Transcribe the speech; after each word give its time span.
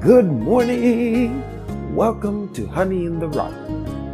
Good 0.00 0.24
morning! 0.24 1.44
Welcome 1.94 2.54
to 2.54 2.66
Honey 2.66 3.04
in 3.04 3.18
the 3.18 3.28
Rock, 3.28 3.52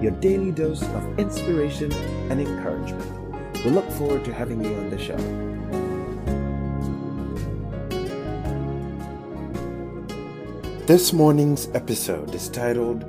your 0.02 0.10
daily 0.10 0.50
dose 0.50 0.82
of 0.82 1.16
inspiration 1.16 1.92
and 2.28 2.40
encouragement. 2.40 3.54
We 3.64 3.70
look 3.70 3.88
forward 3.92 4.24
to 4.24 4.34
having 4.34 4.64
you 4.64 4.74
on 4.74 4.90
the 4.90 4.98
show. 4.98 5.16
This 10.86 11.12
morning's 11.12 11.68
episode 11.72 12.34
is 12.34 12.48
titled, 12.48 13.04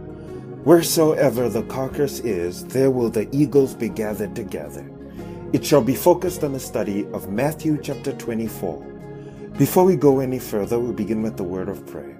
Wheresoever 0.63 1.49
the 1.49 1.63
carcass 1.63 2.19
is, 2.19 2.63
there 2.63 2.91
will 2.91 3.09
the 3.09 3.27
eagles 3.35 3.73
be 3.73 3.89
gathered 3.89 4.35
together. 4.35 4.87
It 5.51 5.65
shall 5.65 5.81
be 5.81 5.95
focused 5.95 6.43
on 6.43 6.53
the 6.53 6.59
study 6.59 7.07
of 7.07 7.27
Matthew 7.27 7.79
chapter 7.81 8.13
24. 8.13 8.85
Before 9.57 9.83
we 9.83 9.95
go 9.95 10.19
any 10.19 10.37
further, 10.37 10.77
we 10.77 10.93
begin 10.93 11.23
with 11.23 11.37
the 11.37 11.43
word 11.43 11.69
of 11.69 11.83
prayer. 11.87 12.16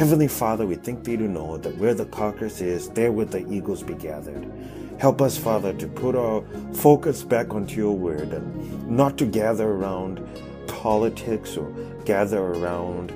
Heavenly 0.00 0.28
Father, 0.28 0.64
we 0.64 0.76
thank 0.76 1.04
thee 1.04 1.18
to 1.18 1.28
know 1.28 1.58
that 1.58 1.76
where 1.76 1.92
the 1.92 2.06
carcass 2.06 2.62
is, 2.62 2.88
there 2.88 3.12
will 3.12 3.26
the 3.26 3.46
eagles 3.52 3.82
be 3.82 3.92
gathered. 3.92 4.50
Help 4.98 5.20
us, 5.20 5.36
Father, 5.36 5.74
to 5.74 5.86
put 5.86 6.16
our 6.16 6.42
focus 6.72 7.22
back 7.22 7.52
onto 7.52 7.76
your 7.76 7.94
word 7.94 8.32
and 8.32 8.88
not 8.88 9.18
to 9.18 9.26
gather 9.26 9.68
around 9.68 10.26
politics 10.66 11.54
or 11.58 11.70
gather 12.06 12.40
around 12.40 13.12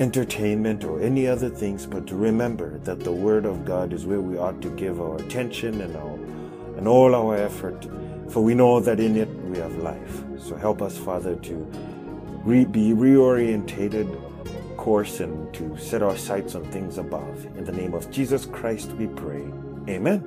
entertainment 0.00 0.82
or 0.82 1.00
any 1.00 1.28
other 1.28 1.48
things, 1.48 1.86
but 1.86 2.08
to 2.08 2.16
remember 2.16 2.78
that 2.78 2.98
the 2.98 3.12
word 3.12 3.44
of 3.44 3.64
God 3.64 3.92
is 3.92 4.04
where 4.04 4.20
we 4.20 4.36
ought 4.36 4.60
to 4.62 4.70
give 4.70 5.00
our 5.00 5.16
attention 5.18 5.80
and 5.80 5.94
our 5.94 6.14
and 6.76 6.88
all 6.88 7.14
our 7.14 7.36
effort, 7.36 7.86
for 8.28 8.42
we 8.42 8.54
know 8.54 8.80
that 8.80 8.98
in 8.98 9.16
it 9.16 9.28
we 9.44 9.58
have 9.58 9.76
life. 9.76 10.24
So 10.40 10.56
help 10.56 10.82
us, 10.82 10.98
Father, 10.98 11.36
to 11.36 11.54
re- 12.44 12.64
be 12.64 12.94
reorientated 12.94 14.29
course 14.80 15.20
and 15.20 15.52
to 15.52 15.76
set 15.76 16.02
our 16.02 16.16
sights 16.16 16.54
on 16.54 16.64
things 16.72 16.96
above. 16.96 17.44
In 17.56 17.64
the 17.64 17.72
name 17.72 17.92
of 17.92 18.10
Jesus 18.10 18.46
Christ 18.46 18.90
we 18.92 19.06
pray. 19.08 19.44
Amen. 19.88 20.24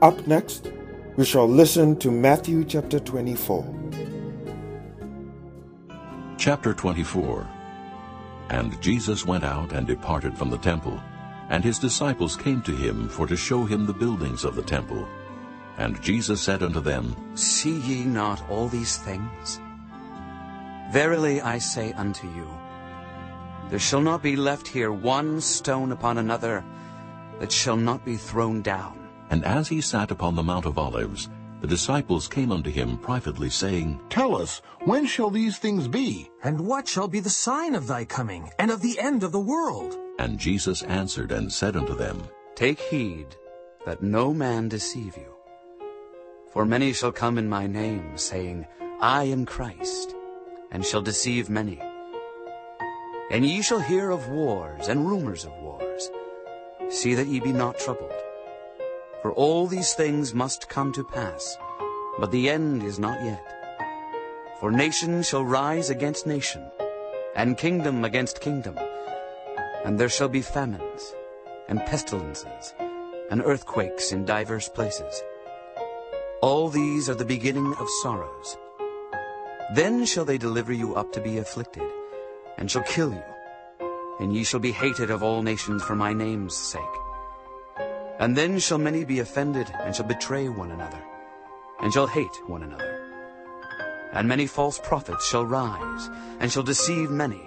Up 0.00 0.26
next, 0.26 0.70
we 1.16 1.24
shall 1.24 1.48
listen 1.48 1.98
to 1.98 2.10
Matthew 2.12 2.64
chapter 2.64 3.00
24. 3.00 3.66
Chapter 6.38 6.72
24 6.72 7.48
And 8.50 8.80
Jesus 8.80 9.26
went 9.26 9.44
out 9.44 9.72
and 9.72 9.86
departed 9.86 10.38
from 10.38 10.50
the 10.50 10.58
temple, 10.58 11.00
and 11.50 11.64
his 11.64 11.80
disciples 11.80 12.36
came 12.36 12.62
to 12.62 12.72
him 12.72 13.08
for 13.08 13.26
to 13.26 13.36
show 13.36 13.64
him 13.64 13.84
the 13.84 14.00
buildings 14.04 14.44
of 14.44 14.54
the 14.54 14.62
temple. 14.62 15.08
And 15.76 16.00
Jesus 16.02 16.40
said 16.40 16.62
unto 16.62 16.80
them, 16.80 17.16
See 17.34 17.78
ye 17.80 18.04
not 18.04 18.48
all 18.48 18.68
these 18.68 18.96
things? 18.96 19.61
Verily 20.92 21.40
I 21.40 21.56
say 21.56 21.94
unto 21.94 22.26
you, 22.28 22.46
there 23.70 23.78
shall 23.78 24.02
not 24.02 24.22
be 24.22 24.36
left 24.36 24.68
here 24.68 24.92
one 24.92 25.40
stone 25.40 25.90
upon 25.90 26.18
another 26.18 26.62
that 27.40 27.50
shall 27.50 27.78
not 27.78 28.04
be 28.04 28.16
thrown 28.18 28.60
down. 28.60 29.08
And 29.30 29.42
as 29.46 29.68
he 29.68 29.80
sat 29.80 30.10
upon 30.10 30.34
the 30.34 30.42
Mount 30.42 30.66
of 30.66 30.76
Olives, 30.76 31.30
the 31.62 31.66
disciples 31.66 32.28
came 32.28 32.52
unto 32.52 32.68
him 32.68 32.98
privately, 32.98 33.48
saying, 33.48 34.00
Tell 34.10 34.36
us, 34.36 34.60
when 34.84 35.06
shall 35.06 35.30
these 35.30 35.56
things 35.56 35.88
be? 35.88 36.30
And 36.44 36.60
what 36.60 36.86
shall 36.86 37.08
be 37.08 37.20
the 37.20 37.30
sign 37.30 37.74
of 37.74 37.86
thy 37.86 38.04
coming, 38.04 38.50
and 38.58 38.70
of 38.70 38.82
the 38.82 39.00
end 39.00 39.22
of 39.22 39.32
the 39.32 39.40
world? 39.40 39.96
And 40.18 40.38
Jesus 40.38 40.82
answered 40.82 41.32
and 41.32 41.50
said 41.50 41.74
unto 41.74 41.94
them, 41.94 42.22
Take 42.54 42.80
heed 42.80 43.34
that 43.86 44.02
no 44.02 44.34
man 44.34 44.68
deceive 44.68 45.16
you. 45.16 45.32
For 46.52 46.66
many 46.66 46.92
shall 46.92 47.12
come 47.12 47.38
in 47.38 47.48
my 47.48 47.66
name, 47.66 48.18
saying, 48.18 48.66
I 49.00 49.24
am 49.24 49.46
Christ, 49.46 50.14
and 50.72 50.84
shall 50.84 51.02
deceive 51.02 51.48
many. 51.48 51.78
And 53.30 53.46
ye 53.46 53.62
shall 53.62 53.80
hear 53.80 54.10
of 54.10 54.28
wars 54.28 54.88
and 54.88 55.06
rumors 55.06 55.44
of 55.44 55.52
wars. 55.58 56.10
See 56.88 57.14
that 57.14 57.28
ye 57.28 57.40
be 57.40 57.52
not 57.52 57.78
troubled. 57.78 58.12
For 59.22 59.32
all 59.32 59.66
these 59.66 59.94
things 59.94 60.34
must 60.34 60.68
come 60.68 60.92
to 60.94 61.04
pass, 61.04 61.56
but 62.18 62.32
the 62.32 62.50
end 62.50 62.82
is 62.82 62.98
not 62.98 63.22
yet. 63.24 63.46
For 64.58 64.72
nation 64.72 65.22
shall 65.22 65.44
rise 65.44 65.90
against 65.90 66.26
nation, 66.26 66.64
and 67.36 67.56
kingdom 67.56 68.04
against 68.04 68.40
kingdom. 68.40 68.76
And 69.84 69.98
there 69.98 70.08
shall 70.08 70.28
be 70.28 70.42
famines, 70.42 71.14
and 71.68 71.80
pestilences, 71.80 72.74
and 73.30 73.42
earthquakes 73.44 74.12
in 74.12 74.24
divers 74.24 74.68
places. 74.68 75.22
All 76.40 76.68
these 76.68 77.08
are 77.08 77.14
the 77.14 77.24
beginning 77.24 77.74
of 77.78 77.88
sorrows. 78.02 78.56
Then 79.74 80.04
shall 80.04 80.26
they 80.26 80.36
deliver 80.36 80.72
you 80.72 80.94
up 80.94 81.12
to 81.12 81.20
be 81.20 81.38
afflicted, 81.38 81.88
and 82.58 82.70
shall 82.70 82.82
kill 82.82 83.10
you. 83.10 83.24
And 84.20 84.34
ye 84.34 84.44
shall 84.44 84.60
be 84.60 84.70
hated 84.72 85.10
of 85.10 85.22
all 85.22 85.42
nations 85.42 85.82
for 85.82 85.96
my 85.96 86.12
name's 86.12 86.54
sake. 86.54 86.82
And 88.18 88.36
then 88.36 88.58
shall 88.58 88.76
many 88.76 89.04
be 89.04 89.20
offended, 89.20 89.72
and 89.80 89.96
shall 89.96 90.06
betray 90.06 90.50
one 90.50 90.72
another, 90.72 91.02
and 91.80 91.90
shall 91.90 92.06
hate 92.06 92.36
one 92.46 92.62
another. 92.62 93.00
And 94.12 94.28
many 94.28 94.46
false 94.46 94.78
prophets 94.78 95.26
shall 95.26 95.46
rise, 95.46 96.10
and 96.38 96.52
shall 96.52 96.62
deceive 96.62 97.10
many. 97.10 97.40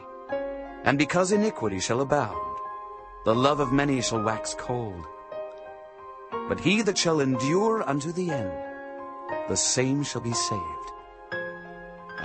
And 0.84 0.98
because 0.98 1.32
iniquity 1.32 1.80
shall 1.80 2.02
abound, 2.02 2.58
the 3.24 3.36
love 3.36 3.60
of 3.60 3.72
many 3.72 4.02
shall 4.02 4.24
wax 4.24 4.56
cold. 4.58 5.06
But 6.50 6.60
he 6.60 6.82
that 6.82 6.98
shall 6.98 7.20
endure 7.20 7.88
unto 7.88 8.12
the 8.12 8.32
end, 8.32 8.52
the 9.48 9.56
same 9.56 10.02
shall 10.02 10.22
be 10.22 10.34
saved. 10.34 10.92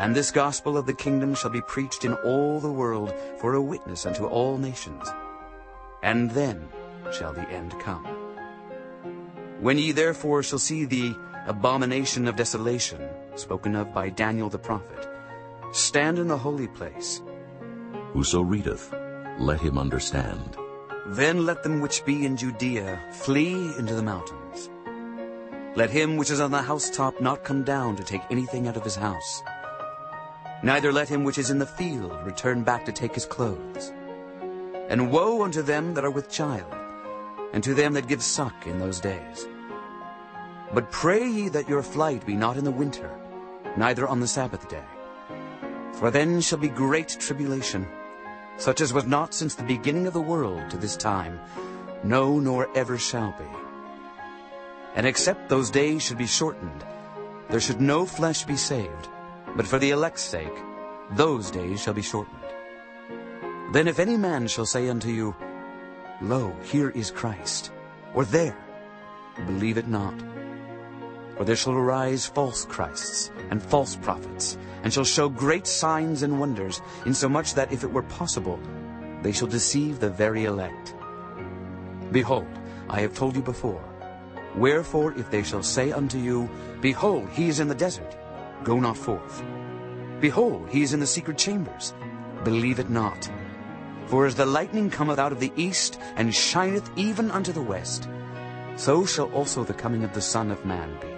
And 0.01 0.17
this 0.17 0.31
gospel 0.31 0.79
of 0.79 0.87
the 0.87 0.95
kingdom 0.95 1.35
shall 1.35 1.51
be 1.51 1.61
preached 1.61 2.07
in 2.07 2.15
all 2.25 2.59
the 2.59 2.73
world 2.73 3.13
for 3.39 3.53
a 3.53 3.61
witness 3.61 4.07
unto 4.07 4.25
all 4.25 4.57
nations. 4.57 5.07
And 6.03 6.31
then 6.31 6.67
shall 7.13 7.35
the 7.35 7.47
end 7.51 7.79
come. 7.81 8.07
When 9.61 9.77
ye 9.77 9.93
therefore 9.93 10.43
shall 10.43 10.59
see 10.59 10.87
the 10.87 11.15
abomination 11.47 12.27
of 12.27 12.37
desolation, 12.37 13.07
spoken 13.35 13.77
of 13.77 13.93
by 13.93 14.09
Daniel 14.09 14.49
the 14.49 14.59
prophet, 14.59 15.07
stand 15.73 16.19
in 16.19 16.29
the 16.29 16.39
holy 16.39 16.69
place, 16.69 17.21
Whoso 18.15 18.41
readeth, 18.41 18.95
let 19.39 19.61
him 19.61 19.77
understand. 19.77 20.57
then 21.09 21.45
let 21.45 21.63
them 21.63 21.83
which 21.83 22.07
be 22.07 22.25
in 22.25 22.39
Judea 22.39 22.99
flee 23.13 23.77
into 23.77 23.95
the 23.95 24.03
mountains. 24.03 24.71
Let 25.77 25.91
him 25.91 26.17
which 26.17 26.31
is 26.31 26.41
on 26.41 26.53
the 26.53 26.63
housetop 26.63 27.21
not 27.21 27.45
come 27.45 27.65
down 27.65 27.97
to 27.97 28.03
take 28.03 28.23
anything 28.31 28.67
out 28.67 28.79
of 28.79 28.85
his 28.85 28.97
house. 28.97 29.43
Neither 30.63 30.93
let 30.93 31.09
him 31.09 31.25
which 31.25 31.39
is 31.39 31.51
in 31.51 31.59
the 31.59 31.67
field 31.67 32.13
return 32.25 32.63
back 32.63 32.85
to 32.85 32.93
take 32.93 33.15
his 33.15 33.25
clothes. 33.25 33.93
And 34.91 35.11
woe 35.11 35.43
unto 35.43 35.63
them 35.63 35.95
that 35.95 36.05
are 36.05 36.11
with 36.11 36.31
child, 36.31 36.75
and 37.53 37.65
to 37.65 37.73
them 37.73 37.95
that 37.95 38.09
give 38.09 38.23
suck 38.23 38.67
in 38.67 38.79
those 38.79 39.01
days. 39.01 39.47
But 40.75 40.91
pray 40.91 41.27
ye 41.27 41.49
that 41.49 41.69
your 41.69 41.83
flight 41.83 42.27
be 42.27 42.37
not 42.37 42.57
in 42.57 42.65
the 42.65 42.71
winter, 42.71 43.11
neither 43.77 44.07
on 44.07 44.21
the 44.21 44.29
Sabbath 44.29 44.69
day. 44.69 44.85
For 45.95 46.11
then 46.11 46.41
shall 46.41 46.59
be 46.59 46.69
great 46.69 47.09
tribulation, 47.09 47.87
such 48.59 48.81
as 48.81 48.93
was 48.93 49.07
not 49.07 49.33
since 49.33 49.55
the 49.55 49.63
beginning 49.63 50.07
of 50.07 50.13
the 50.13 50.21
world 50.21 50.69
to 50.71 50.77
this 50.77 50.97
time, 50.97 51.41
no, 52.05 52.39
nor 52.39 52.69
ever 52.77 52.99
shall 52.99 53.35
be. 53.39 53.49
And 54.95 55.07
except 55.07 55.49
those 55.49 55.71
days 55.71 56.03
should 56.03 56.19
be 56.19 56.27
shortened, 56.27 56.85
there 57.49 57.61
should 57.61 57.81
no 57.81 58.05
flesh 58.05 58.45
be 58.45 58.57
saved, 58.57 59.09
but 59.57 59.67
for 59.67 59.79
the 59.79 59.91
elect's 59.91 60.23
sake, 60.23 60.57
those 61.13 61.51
days 61.51 61.83
shall 61.83 61.95
be 61.95 62.03
shortened. 62.03 62.37
Then 63.73 63.89
if 63.89 63.99
any 63.99 64.17
man 64.17 64.49
shall 64.49 64.67
say 64.67 64.89
unto 64.89 65.09
you, 65.09 65.35
Lo, 66.21 66.55
here 66.63 66.91
is 66.91 67.11
Christ, 67.11 67.73
or 68.15 68.25
there, 68.25 68.57
believe 69.47 69.79
it 69.79 69.89
not. 69.89 70.15
For 71.37 71.45
there 71.45 71.57
shall 71.57 71.73
arise 71.73 72.27
false 72.27 72.65
Christs 72.67 73.31
and 73.51 73.63
false 73.63 73.97
prophets, 73.97 74.59
and 74.83 74.93
shall 74.93 75.05
show 75.05 75.29
great 75.29 75.67
signs 75.67 76.23
and 76.23 76.39
wonders, 76.39 76.83
insomuch 77.07 77.55
that 77.55 77.73
if 77.73 77.83
it 77.83 77.91
were 77.91 78.03
possible, 78.03 78.61
they 79.23 79.33
shall 79.33 79.49
deceive 79.49 80.01
the 80.01 80.11
very 80.11 80.45
elect. 80.45 80.95
Behold, 82.13 82.49
I 82.89 83.01
have 83.01 83.15
told 83.15 83.37
you 83.37 83.43
before. 83.43 83.83
Wherefore, 84.57 85.13
if 85.17 85.31
they 85.31 85.43
shall 85.43 85.63
say 85.63 85.93
unto 85.93 86.19
you, 86.19 86.51
Behold, 86.81 87.29
he 87.31 87.49
is 87.49 87.61
in 87.61 87.69
the 87.69 87.75
desert, 87.75 88.17
go 88.65 88.79
not 88.79 88.97
forth. 88.97 89.43
Behold, 90.21 90.69
he 90.69 90.83
is 90.83 90.93
in 90.93 91.01
the 91.01 91.07
secret 91.07 91.39
chambers, 91.39 91.95
believe 92.45 92.79
it 92.79 92.91
not. 92.91 93.31
For 94.07 94.27
as 94.27 94.35
the 94.35 94.47
lightning 94.47 94.91
cometh 94.91 95.19
out 95.19 95.33
of 95.33 95.41
the 95.41 95.53
east, 95.57 95.99
and 96.17 96.35
shineth 96.35 96.91
even 96.97 97.31
unto 97.31 97.53
the 97.53 97.63
west, 97.63 98.09
so 98.77 99.07
shall 99.07 99.33
also 99.33 99.65
the 99.65 99.75
coming 99.75 100.05
of 100.05 100.13
the 100.15 100.21
Son 100.21 100.51
of 100.51 100.65
Man 100.65 100.97
be. 101.01 101.09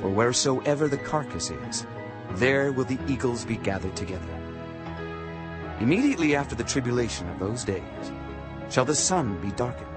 For 0.00 0.08
wheresoever 0.08 0.88
the 0.88 0.98
carcass 0.98 1.50
is, 1.50 1.86
there 2.32 2.72
will 2.72 2.84
the 2.84 2.98
eagles 3.06 3.44
be 3.44 3.56
gathered 3.56 3.96
together. 3.96 4.40
Immediately 5.80 6.34
after 6.34 6.54
the 6.54 6.64
tribulation 6.64 7.28
of 7.28 7.38
those 7.38 7.64
days 7.64 8.12
shall 8.68 8.84
the 8.84 8.94
sun 8.94 9.40
be 9.40 9.50
darkened, 9.52 9.88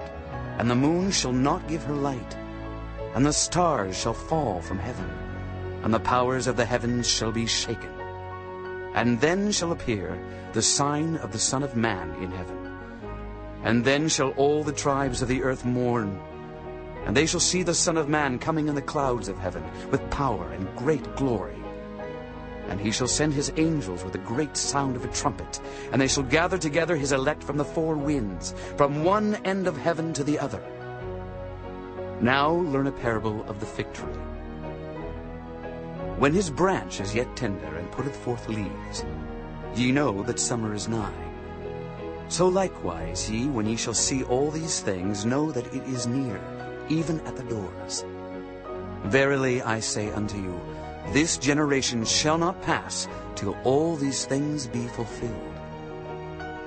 and 0.58 0.70
the 0.70 0.76
moon 0.76 1.12
shall 1.12 1.34
not 1.34 1.68
give 1.68 1.84
her 1.84 1.94
light, 1.94 2.38
and 3.16 3.26
the 3.26 3.34
stars 3.34 3.98
shall 3.98 4.14
fall 4.14 4.62
from 4.62 4.80
heaven, 4.80 5.10
and 5.84 5.94
the 5.94 6.00
powers 6.00 6.48
of 6.48 6.56
the 6.56 6.66
heavens 6.66 7.08
shall 7.08 7.32
be 7.32 7.46
shaken. 7.46 7.92
And 8.96 9.20
then 9.20 9.52
shall 9.52 9.72
appear 9.72 10.18
the 10.54 10.62
sign 10.62 11.18
of 11.18 11.32
the 11.32 11.40
Son 11.40 11.62
of 11.62 11.76
Man 11.76 12.12
in 12.22 12.32
heaven. 12.32 12.58
And 13.64 13.84
then 13.84 14.08
shall 14.08 14.30
all 14.32 14.64
the 14.64 14.72
tribes 14.72 15.22
of 15.22 15.28
the 15.28 15.44
earth 15.44 15.66
mourn, 15.66 16.20
and 17.06 17.18
they 17.18 17.26
shall 17.26 17.40
see 17.40 17.64
the 17.64 17.74
Son 17.74 17.98
of 17.98 18.08
Man 18.08 18.40
coming 18.40 18.68
in 18.68 18.76
the 18.76 18.82
clouds 18.82 19.28
of 19.28 19.38
heaven 19.38 19.64
with 19.92 20.10
power 20.10 20.52
and 20.52 20.74
great 20.76 21.16
glory. 21.16 21.58
And 22.70 22.80
he 22.80 22.92
shall 22.92 23.08
send 23.08 23.34
his 23.34 23.52
angels 23.58 24.06
with 24.06 24.16
a 24.16 24.20
great 24.20 24.56
sound 24.56 24.96
of 24.96 25.04
a 25.04 25.10
trumpet, 25.10 25.60
and 25.92 26.02
they 26.02 26.08
shall 26.08 26.24
gather 26.24 26.58
together 26.58 26.96
his 26.96 27.12
elect 27.12 27.44
from 27.44 27.58
the 27.58 27.66
four 27.66 27.96
winds, 27.96 28.56
from 28.78 29.04
one 29.04 29.36
end 29.44 29.68
of 29.68 29.76
heaven 29.76 30.14
to 30.14 30.24
the 30.24 30.40
other. 30.40 30.62
Now 32.22 32.52
learn 32.52 32.88
a 32.88 32.92
parable 32.92 33.44
of 33.50 33.60
the 33.60 33.66
fig 33.66 33.92
tree. 33.92 34.14
When 36.18 36.34
his 36.34 36.50
branch 36.50 37.02
is 37.02 37.16
yet 37.16 37.36
tender 37.36 37.76
and 37.76 37.92
putteth 37.92 38.16
forth 38.16 38.48
leaves, 38.48 39.04
ye 39.76 39.92
know 39.92 40.24
that 40.24 40.40
summer 40.40 40.74
is 40.74 40.88
nigh. 40.88 41.12
So 42.28 42.48
likewise 42.48 43.30
ye, 43.30 43.48
when 43.48 43.66
ye 43.66 43.76
shall 43.76 43.94
see 43.94 44.24
all 44.24 44.52
these 44.52 44.80
things, 44.80 45.26
know 45.26 45.52
that 45.52 45.74
it 45.74 45.84
is 45.84 46.08
near, 46.08 46.40
even 46.88 47.20
at 47.22 47.36
the 47.36 47.44
doors. 47.44 48.06
Verily 49.06 49.62
I 49.62 49.80
say 49.80 50.12
unto 50.12 50.38
you, 50.38 50.60
this 51.12 51.38
generation 51.38 52.06
shall 52.06 52.38
not 52.38 52.62
pass 52.62 53.08
till 53.36 53.58
all 53.64 53.96
these 53.96 54.26
things 54.26 54.68
be 54.68 54.88
fulfilled. 54.88 55.54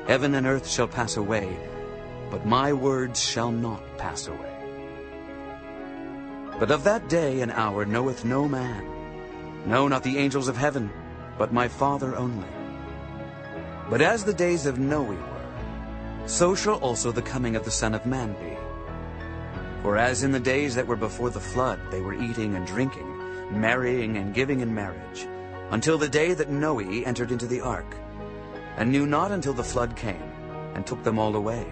Heaven 0.06 0.34
and 0.34 0.46
earth 0.46 0.68
shall 0.68 0.88
pass 0.88 1.16
away, 1.16 1.56
but 2.30 2.46
my 2.46 2.72
words 2.72 3.22
shall 3.22 3.50
not 3.50 3.82
pass 3.96 4.28
away. 4.28 4.52
But 6.58 6.70
of 6.70 6.84
that 6.84 7.08
day 7.08 7.40
and 7.40 7.52
hour 7.52 7.84
knoweth 7.84 8.24
no 8.24 8.48
man, 8.48 8.95
no, 9.66 9.88
not 9.88 10.04
the 10.04 10.16
angels 10.16 10.46
of 10.46 10.56
heaven, 10.56 10.90
but 11.36 11.52
my 11.52 11.66
Father 11.66 12.14
only. 12.16 12.48
But 13.90 14.00
as 14.00 14.24
the 14.24 14.32
days 14.32 14.64
of 14.64 14.78
Noe 14.78 15.02
were, 15.02 16.26
so 16.26 16.54
shall 16.54 16.76
also 16.76 17.10
the 17.10 17.22
coming 17.22 17.56
of 17.56 17.64
the 17.64 17.70
Son 17.70 17.92
of 17.92 18.06
Man 18.06 18.32
be. 18.34 18.56
For 19.82 19.96
as 19.96 20.22
in 20.22 20.32
the 20.32 20.40
days 20.40 20.74
that 20.76 20.86
were 20.86 20.96
before 20.96 21.30
the 21.30 21.40
flood 21.40 21.80
they 21.90 22.00
were 22.00 22.14
eating 22.14 22.54
and 22.54 22.66
drinking, 22.66 23.60
marrying 23.60 24.16
and 24.16 24.34
giving 24.34 24.60
in 24.60 24.72
marriage, 24.72 25.26
until 25.70 25.98
the 25.98 26.08
day 26.08 26.32
that 26.34 26.50
Noe 26.50 26.78
entered 26.80 27.32
into 27.32 27.46
the 27.46 27.60
ark, 27.60 27.96
and 28.76 28.90
knew 28.90 29.06
not 29.06 29.32
until 29.32 29.52
the 29.52 29.64
flood 29.64 29.96
came, 29.96 30.30
and 30.74 30.86
took 30.86 31.02
them 31.02 31.18
all 31.18 31.34
away. 31.34 31.66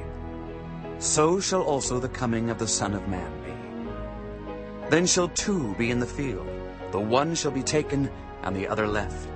So 0.99 1.39
shall 1.39 1.63
also 1.63 2.01
the 2.01 2.09
coming 2.09 2.51
of 2.51 2.59
the 2.59 2.69
Son 2.69 2.95
of 2.95 3.07
Man 3.09 3.33
be. 3.45 4.91
Then 4.91 5.07
shall 5.07 5.29
two 5.29 5.75
be 5.77 5.91
in 5.91 6.01
the 6.01 6.07
field, 6.07 6.49
the 6.95 7.01
one 7.01 7.35
shall 7.35 7.51
be 7.51 7.61
taken, 7.65 8.09
and 8.45 8.55
the 8.55 8.69
other 8.69 8.87
left. 8.87 9.29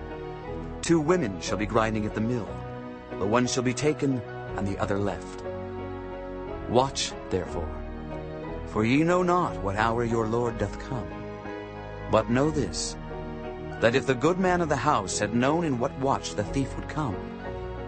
Two 0.81 1.01
women 1.01 1.41
shall 1.41 1.59
be 1.59 1.67
grinding 1.67 2.07
at 2.07 2.15
the 2.15 2.21
mill, 2.21 2.49
the 3.19 3.27
one 3.27 3.49
shall 3.49 3.65
be 3.65 3.75
taken, 3.75 4.23
and 4.57 4.65
the 4.65 4.79
other 4.79 4.97
left. 4.97 5.43
Watch, 6.69 7.13
therefore, 7.31 7.69
for 8.67 8.85
ye 8.85 9.03
know 9.03 9.25
not 9.25 9.61
what 9.61 9.75
hour 9.75 10.05
your 10.05 10.29
Lord 10.29 10.57
doth 10.59 10.79
come. 10.79 11.09
But 12.13 12.31
know 12.31 12.49
this, 12.49 12.97
that 13.81 13.97
if 13.97 14.07
the 14.07 14.15
good 14.15 14.39
man 14.39 14.61
of 14.61 14.69
the 14.69 14.77
house 14.77 15.19
had 15.19 15.35
known 15.35 15.65
in 15.65 15.81
what 15.81 15.99
watch 15.99 16.37
the 16.37 16.45
thief 16.45 16.77
would 16.77 16.89
come, 16.89 17.17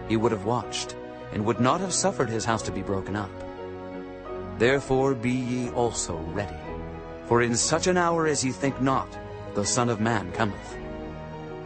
he 0.09 0.17
would 0.17 0.33
have 0.33 0.43
watched, 0.43 0.97
and 1.31 1.45
would 1.45 1.61
not 1.61 1.79
have 1.79 1.93
suffered 1.93 2.29
his 2.29 2.43
house 2.43 2.63
to 2.63 2.73
be 2.73 2.81
broken 2.81 3.15
up. 3.15 3.31
Therefore 4.57 5.15
be 5.15 5.31
ye 5.31 5.69
also 5.69 6.17
ready. 6.35 6.59
For 7.27 7.41
in 7.41 7.55
such 7.55 7.87
an 7.87 7.95
hour 7.95 8.27
as 8.27 8.43
ye 8.43 8.51
think 8.51 8.81
not, 8.81 9.07
the 9.53 9.65
Son 9.65 9.89
of 9.89 9.99
Man 9.99 10.31
cometh. 10.31 10.77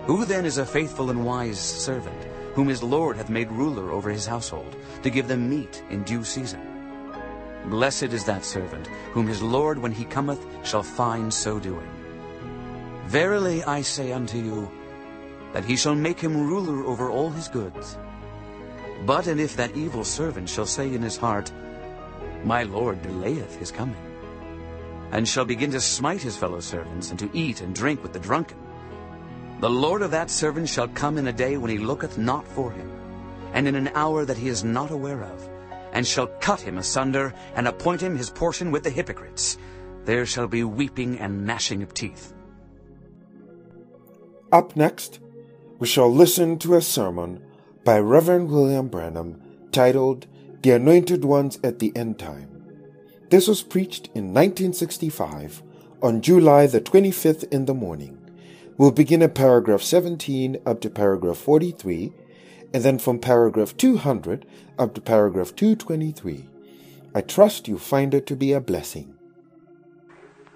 Who 0.06 0.26
then 0.26 0.46
is 0.46 0.58
a 0.58 0.66
faithful 0.66 1.10
and 1.10 1.26
wise 1.26 1.60
servant, 1.60 2.24
whom 2.54 2.68
his 2.68 2.84
Lord 2.84 3.18
hath 3.18 3.30
made 3.30 3.52
ruler 3.52 3.92
over 3.92 4.10
his 4.10 4.26
household, 4.26 4.76
to 5.04 5.10
give 5.10 5.28
them 5.28 5.50
meat 5.50 5.84
in 5.90 6.04
due 6.04 6.24
season? 6.24 6.62
Blessed 7.66 8.14
is 8.14 8.24
that 8.26 8.46
servant, 8.46 8.88
whom 9.12 9.28
his 9.28 9.42
Lord, 9.42 9.80
when 9.80 9.92
he 9.92 10.06
cometh, 10.06 10.46
shall 10.64 10.84
find 10.84 11.34
so 11.34 11.60
doing. 11.60 11.90
Verily 13.06 13.64
I 13.64 13.82
say 13.82 14.12
unto 14.12 14.38
you, 14.38 14.72
that 15.54 15.66
he 15.66 15.76
shall 15.76 15.96
make 15.96 16.20
him 16.20 16.48
ruler 16.48 16.86
over 16.86 17.10
all 17.10 17.30
his 17.30 17.48
goods. 17.48 17.98
But 19.06 19.28
and 19.28 19.40
if 19.40 19.56
that 19.56 19.76
evil 19.76 20.04
servant 20.04 20.50
shall 20.50 20.66
say 20.66 20.94
in 20.94 21.02
his 21.02 21.18
heart, 21.18 21.52
My 22.44 22.64
Lord 22.64 23.02
delayeth 23.02 23.56
his 23.58 23.72
coming, 23.72 24.05
and 25.12 25.28
shall 25.28 25.46
begin 25.46 25.72
to 25.72 25.82
smite 25.82 26.22
his 26.22 26.38
fellow 26.38 26.60
servants, 26.60 27.10
and 27.10 27.20
to 27.20 27.30
eat 27.34 27.62
and 27.62 27.74
drink 27.74 28.02
with 28.04 28.14
the 28.14 28.20
drunken. 28.20 28.58
The 29.60 29.70
Lord 29.70 30.02
of 30.02 30.12
that 30.12 30.30
servant 30.30 30.68
shall 30.68 30.88
come 30.88 31.18
in 31.18 31.28
a 31.28 31.34
day 31.34 31.58
when 31.58 31.72
he 31.72 31.78
looketh 31.78 32.18
not 32.18 32.48
for 32.48 32.72
him, 32.72 32.92
and 33.54 33.68
in 33.68 33.76
an 33.76 33.90
hour 33.96 34.26
that 34.26 34.38
he 34.38 34.50
is 34.50 34.64
not 34.64 34.92
aware 34.92 35.24
of, 35.24 35.50
and 35.94 36.06
shall 36.06 36.28
cut 36.28 36.60
him 36.60 36.78
asunder, 36.78 37.34
and 37.56 37.68
appoint 37.68 38.02
him 38.02 38.18
his 38.18 38.30
portion 38.30 38.72
with 38.72 38.84
the 38.84 38.90
hypocrites. 38.90 39.58
There 40.04 40.26
shall 40.26 40.48
be 40.48 40.64
weeping 40.64 41.20
and 41.20 41.46
gnashing 41.46 41.82
of 41.82 41.94
teeth. 41.94 42.34
Up 44.52 44.76
next, 44.76 45.20
we 45.80 45.88
shall 45.88 46.12
listen 46.14 46.60
to 46.60 46.76
a 46.76 46.82
sermon 46.82 47.44
by 47.84 48.00
Reverend 48.00 48.50
William 48.50 48.88
Branham 48.88 49.42
titled 49.72 50.28
The 50.62 50.72
Anointed 50.72 51.26
Ones 51.26 51.60
at 51.64 51.80
the 51.80 51.96
End 51.96 52.20
Time. 52.20 52.55
This 53.36 53.50
was 53.50 53.64
preached 53.64 54.08
in 54.16 54.34
1965 54.34 55.62
on 56.02 56.22
July 56.22 56.68
the 56.68 56.80
25th 56.80 57.44
in 57.52 57.66
the 57.66 57.74
morning. 57.74 58.18
We'll 58.78 58.92
begin 58.92 59.22
at 59.22 59.36
paragraph 59.36 59.82
17 59.82 60.60
up 60.66 60.80
to 60.80 60.90
paragraph 60.90 61.36
43, 61.36 62.14
and 62.74 62.82
then 62.82 62.98
from 62.98 63.20
paragraph 63.20 63.76
200 63.76 64.46
up 64.80 64.94
to 64.94 65.02
paragraph 65.02 65.54
223. 65.54 66.48
I 67.14 67.20
trust 67.20 67.68
you 67.68 67.78
find 67.78 68.14
it 68.14 68.26
to 68.28 68.38
be 68.38 68.54
a 68.54 68.62
blessing. 68.62 69.14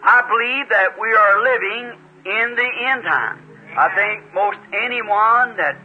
I 0.01 0.21
believe 0.21 0.69
that 0.69 0.95
we 1.01 1.11
are 1.11 1.43
living 1.43 1.99
in 2.23 2.55
the 2.55 2.69
end 2.87 3.03
time. 3.03 3.43
I 3.75 3.93
think 3.93 4.33
most 4.33 4.59
anyone 4.71 5.57
that 5.57 5.75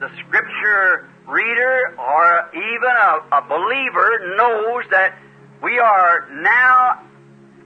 the 0.00 0.10
scripture 0.20 1.08
reader 1.26 1.96
or 1.96 2.50
even 2.52 2.92
a, 2.92 3.38
a 3.38 3.42
believer 3.48 4.36
knows 4.36 4.84
that 4.90 5.16
we 5.62 5.78
are 5.78 6.28
now 6.42 7.02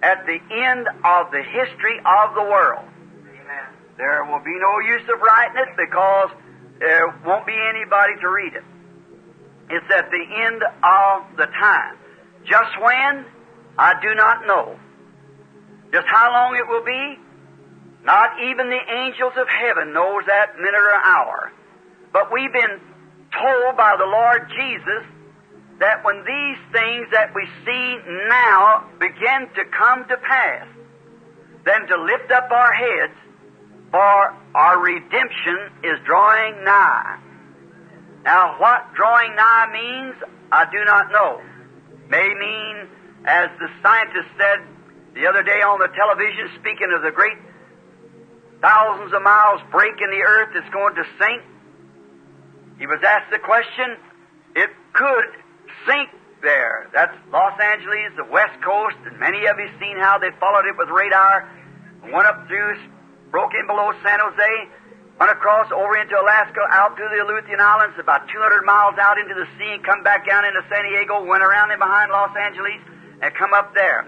at 0.02 0.26
the 0.26 0.38
end 0.52 0.86
of 0.86 1.30
the 1.30 1.42
history 1.42 1.98
of 2.04 2.34
the 2.34 2.42
world. 2.42 2.84
Amen. 2.84 3.66
There 3.96 4.24
will 4.24 4.44
be 4.44 4.56
no 4.60 4.78
use 4.80 5.08
of 5.08 5.20
writing 5.20 5.56
it 5.56 5.76
because 5.76 6.30
there 6.78 7.08
won't 7.24 7.46
be 7.46 7.56
anybody 7.56 8.20
to 8.20 8.28
read 8.28 8.52
it. 8.54 8.64
It's 9.70 9.90
at 9.90 10.10
the 10.10 10.24
end 10.44 10.62
of 10.62 11.36
the 11.36 11.46
time. 11.46 11.96
Just 12.44 12.78
when? 12.80 13.24
I 13.78 13.94
do 14.00 14.14
not 14.14 14.46
know. 14.46 14.78
Just 15.92 16.06
how 16.06 16.30
long 16.32 16.56
it 16.56 16.68
will 16.68 16.84
be? 16.84 17.18
Not 18.04 18.30
even 18.44 18.70
the 18.70 18.84
angels 18.88 19.32
of 19.36 19.48
heaven 19.48 19.92
knows 19.92 20.22
that 20.26 20.56
minute 20.56 20.74
or 20.74 20.94
hour. 20.94 21.52
But 22.12 22.32
we've 22.32 22.52
been 22.52 22.80
told 23.32 23.76
by 23.76 23.96
the 23.98 24.06
Lord 24.06 24.48
Jesus 24.48 25.15
that 25.80 26.04
when 26.04 26.24
these 26.24 26.58
things 26.72 27.06
that 27.12 27.34
we 27.34 27.46
see 27.64 27.98
now 28.28 28.88
begin 28.98 29.48
to 29.54 29.64
come 29.76 30.08
to 30.08 30.16
pass, 30.16 30.66
then 31.64 31.86
to 31.86 32.02
lift 32.02 32.30
up 32.32 32.50
our 32.50 32.72
heads, 32.72 33.12
for 33.90 34.34
our 34.54 34.78
redemption 34.80 35.70
is 35.84 35.98
drawing 36.04 36.64
nigh. 36.64 37.18
Now, 38.24 38.58
what 38.58 38.94
drawing 38.94 39.36
nigh 39.36 39.66
means, 39.72 40.14
I 40.50 40.64
do 40.70 40.84
not 40.84 41.12
know. 41.12 41.40
May 42.08 42.28
mean, 42.34 42.88
as 43.26 43.50
the 43.58 43.68
scientist 43.82 44.28
said 44.38 44.58
the 45.14 45.26
other 45.26 45.42
day 45.42 45.62
on 45.62 45.78
the 45.78 45.88
television, 45.94 46.50
speaking 46.60 46.92
of 46.94 47.02
the 47.02 47.10
great 47.10 47.38
thousands 48.60 49.12
of 49.12 49.22
miles 49.22 49.60
break 49.70 49.94
in 50.00 50.10
the 50.10 50.22
earth 50.22 50.50
that's 50.54 50.70
going 50.70 50.94
to 50.94 51.04
sink. 51.18 51.42
He 52.78 52.86
was 52.86 53.00
asked 53.06 53.30
the 53.30 53.38
question, 53.38 53.96
it 54.54 54.70
could 54.92 55.45
sink 55.86 56.10
there. 56.42 56.90
That's 56.92 57.14
Los 57.32 57.54
Angeles, 57.58 58.12
the 58.16 58.28
west 58.28 58.58
coast, 58.60 58.98
and 59.06 59.18
many 59.18 59.46
of 59.46 59.56
you 59.58 59.70
seen 59.80 59.96
how 59.96 60.18
they 60.18 60.30
followed 60.38 60.66
it 60.66 60.76
with 60.76 60.88
radar. 60.90 61.48
Went 62.02 62.26
up 62.26 62.46
through, 62.46 62.78
broke 63.30 63.54
in 63.54 63.66
below 63.66 63.90
San 64.04 64.18
Jose, 64.20 64.52
went 65.18 65.32
across 65.32 65.70
over 65.72 65.96
into 65.96 66.14
Alaska, 66.14 66.62
out 66.70 66.94
through 66.94 67.10
the 67.10 67.22
Aleutian 67.24 67.58
Islands, 67.58 67.96
about 67.98 68.28
200 68.28 68.62
miles 68.62 68.94
out 68.98 69.18
into 69.18 69.34
the 69.34 69.48
sea, 69.58 69.74
and 69.74 69.82
come 69.82 70.02
back 70.02 70.28
down 70.28 70.44
into 70.44 70.62
San 70.68 70.84
Diego, 70.86 71.24
went 71.24 71.42
around 71.42 71.72
in 71.72 71.78
behind 71.78 72.12
Los 72.12 72.34
Angeles, 72.36 72.78
and 73.22 73.34
come 73.34 73.54
up 73.54 73.74
there. 73.74 74.06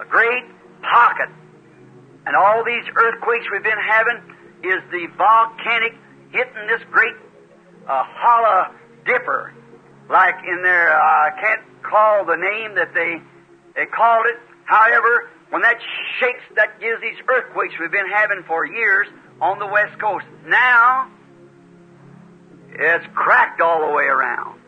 A 0.00 0.04
great 0.04 0.44
pocket. 0.82 1.30
And 2.26 2.36
all 2.36 2.64
these 2.64 2.84
earthquakes 2.92 3.46
we've 3.50 3.62
been 3.62 3.80
having 3.80 4.18
is 4.60 4.82
the 4.90 5.06
volcanic 5.16 5.94
hitting 6.30 6.66
this 6.68 6.82
great 6.90 7.16
uh, 7.88 8.04
hollow 8.04 8.74
dipper 9.06 9.54
like 10.08 10.36
in 10.46 10.62
there, 10.62 10.92
uh, 10.92 11.00
I 11.02 11.30
can't 11.40 11.82
call 11.82 12.24
the 12.24 12.36
name 12.36 12.74
that 12.76 12.94
they, 12.94 13.20
they 13.74 13.86
called 13.86 14.26
it. 14.26 14.38
However, 14.64 15.30
when 15.50 15.62
that 15.62 15.78
shakes, 16.20 16.42
that 16.56 16.80
gives 16.80 17.00
these 17.00 17.16
earthquakes 17.28 17.74
we've 17.80 17.90
been 17.90 18.10
having 18.10 18.42
for 18.46 18.66
years 18.66 19.06
on 19.40 19.58
the 19.58 19.66
west 19.66 19.98
coast. 19.98 20.26
Now, 20.46 21.10
It's 22.70 23.06
cracked 23.14 23.60
all 23.60 23.86
the 23.86 23.92
way 23.92 24.04
around. 24.04 24.60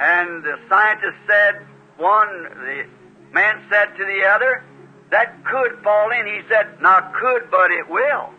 And 0.00 0.42
the 0.42 0.58
scientist 0.68 1.16
said, 1.28 1.66
one, 1.96 2.28
the 2.42 2.86
man 3.32 3.62
said 3.70 3.96
to 3.96 4.04
the 4.04 4.26
other, 4.28 4.64
that 5.10 5.44
could 5.44 5.78
fall 5.84 6.10
in. 6.10 6.26
He 6.26 6.40
said, 6.48 6.80
not 6.80 7.14
could, 7.14 7.50
but 7.50 7.70
it 7.70 7.88
will. 7.88 8.30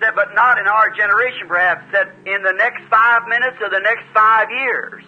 Said, 0.00 0.14
but 0.14 0.34
not 0.34 0.58
in 0.58 0.66
our 0.66 0.90
generation, 0.90 1.46
perhaps. 1.46 1.84
Said, 1.92 2.10
in 2.26 2.42
the 2.42 2.52
next 2.52 2.82
five 2.90 3.28
minutes 3.28 3.56
or 3.60 3.70
the 3.70 3.80
next 3.80 4.04
five 4.12 4.50
years. 4.50 5.04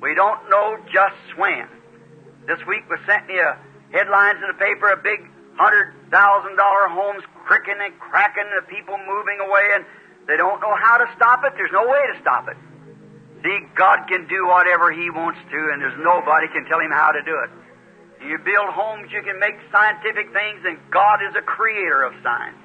We 0.00 0.14
don't 0.14 0.48
know 0.48 0.76
just 0.92 1.16
when. 1.36 1.68
This 2.46 2.60
week 2.66 2.88
was 2.88 3.00
sent 3.06 3.26
me 3.26 3.38
a 3.38 3.58
headlines 3.92 4.38
in 4.40 4.48
the 4.48 4.58
paper, 4.58 4.88
a 4.88 4.96
big 4.96 5.20
hundred 5.56 5.92
thousand 6.10 6.56
dollar 6.56 6.88
homes 6.88 7.24
cricking 7.44 7.76
and 7.80 7.98
cracking, 7.98 8.44
and 8.44 8.66
people 8.68 8.96
moving 8.98 9.40
away, 9.40 9.66
and 9.74 9.84
they 10.28 10.36
don't 10.36 10.60
know 10.60 10.76
how 10.76 10.98
to 10.98 11.06
stop 11.16 11.44
it. 11.44 11.52
There's 11.56 11.72
no 11.72 11.86
way 11.86 12.02
to 12.12 12.20
stop 12.20 12.48
it. 12.48 12.56
See, 13.42 13.58
God 13.74 14.06
can 14.08 14.26
do 14.28 14.46
whatever 14.46 14.92
He 14.92 15.10
wants 15.10 15.38
to, 15.50 15.58
and 15.72 15.80
there's 15.80 15.98
nobody 15.98 16.48
can 16.48 16.64
tell 16.66 16.80
Him 16.80 16.90
how 16.90 17.12
to 17.12 17.22
do 17.22 17.36
it. 17.44 17.50
You 18.26 18.38
build 18.38 18.68
homes, 18.72 19.12
you 19.12 19.22
can 19.22 19.38
make 19.38 19.54
scientific 19.70 20.32
things, 20.32 20.64
and 20.64 20.78
God 20.90 21.20
is 21.28 21.36
a 21.36 21.42
creator 21.42 22.02
of 22.02 22.14
science. 22.22 22.58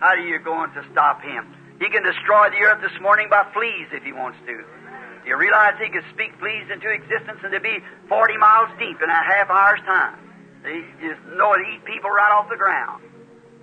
How 0.00 0.16
are 0.16 0.18
you 0.18 0.38
going 0.38 0.72
to 0.72 0.84
stop 0.92 1.20
Him? 1.20 1.54
He 1.78 1.88
can 1.90 2.02
destroy 2.02 2.48
the 2.50 2.60
earth 2.64 2.80
this 2.80 2.98
morning 3.00 3.28
by 3.28 3.44
fleas 3.52 3.88
if 3.92 4.02
He 4.02 4.12
wants 4.12 4.38
to. 4.46 4.56
Do 4.56 5.28
You 5.28 5.36
realize 5.36 5.76
He 5.78 5.90
can 5.92 6.02
speak 6.12 6.32
fleas 6.40 6.68
into 6.72 6.88
existence 6.88 7.40
and 7.44 7.52
to 7.52 7.60
be 7.60 7.78
40 8.08 8.36
miles 8.38 8.70
deep 8.78 8.96
in 8.96 9.10
a 9.10 9.22
half 9.22 9.50
hour's 9.50 9.80
time. 9.84 10.18
He 10.64 10.84
just 11.06 11.20
know 11.36 11.52
to 11.52 11.60
eat 11.60 11.84
people 11.84 12.08
right 12.08 12.32
off 12.32 12.48
the 12.48 12.56
ground. 12.56 13.04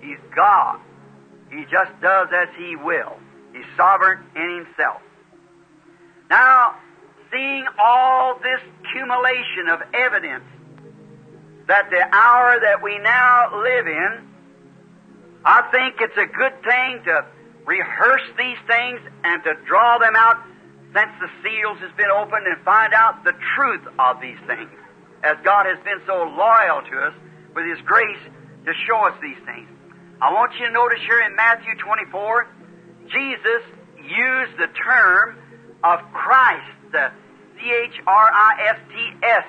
He's 0.00 0.18
God. 0.34 0.80
He 1.50 1.64
just 1.70 1.90
does 2.00 2.28
as 2.32 2.48
He 2.56 2.76
will. 2.76 3.18
He's 3.52 3.66
sovereign 3.76 4.22
in 4.36 4.64
Himself. 4.64 5.02
Now, 6.30 6.76
seeing 7.32 7.66
all 7.82 8.38
this 8.38 8.60
accumulation 8.78 9.68
of 9.70 9.80
evidence 9.92 10.44
that 11.66 11.90
the 11.90 12.02
hour 12.14 12.60
that 12.60 12.82
we 12.82 12.98
now 12.98 13.60
live 13.60 13.86
in, 13.86 14.27
I 15.48 15.62
think 15.72 15.96
it's 16.04 16.16
a 16.20 16.28
good 16.28 16.60
thing 16.60 17.00
to 17.08 17.24
rehearse 17.64 18.28
these 18.36 18.60
things 18.68 19.00
and 19.24 19.42
to 19.44 19.54
draw 19.64 19.96
them 19.96 20.12
out 20.14 20.44
since 20.92 21.08
the 21.24 21.30
seals 21.40 21.78
has 21.80 21.90
been 21.96 22.10
opened 22.12 22.46
and 22.46 22.60
find 22.68 22.92
out 22.92 23.24
the 23.24 23.32
truth 23.56 23.80
of 23.98 24.20
these 24.20 24.36
things. 24.46 24.68
As 25.24 25.38
God 25.42 25.64
has 25.64 25.80
been 25.88 26.04
so 26.04 26.28
loyal 26.36 26.84
to 26.92 27.00
us 27.00 27.14
with 27.56 27.64
His 27.64 27.80
grace 27.80 28.20
to 28.66 28.72
show 28.86 29.08
us 29.08 29.16
these 29.22 29.40
things. 29.48 29.72
I 30.20 30.34
want 30.36 30.52
you 30.60 30.66
to 30.66 30.72
notice 30.72 31.00
here 31.00 31.24
in 31.24 31.34
Matthew 31.34 31.72
24, 31.80 32.46
Jesus 33.08 33.62
used 34.04 34.52
the 34.60 34.68
term 34.76 35.38
of 35.82 36.00
Christ, 36.12 36.92
the 36.92 37.08
C-H-R-I-S-T-S, 37.56 39.44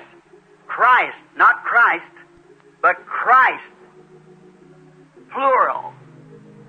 Christ, 0.66 1.20
not 1.36 1.62
Christ, 1.62 2.08
but 2.80 3.04
Christ, 3.04 3.68
plural, 5.32 5.92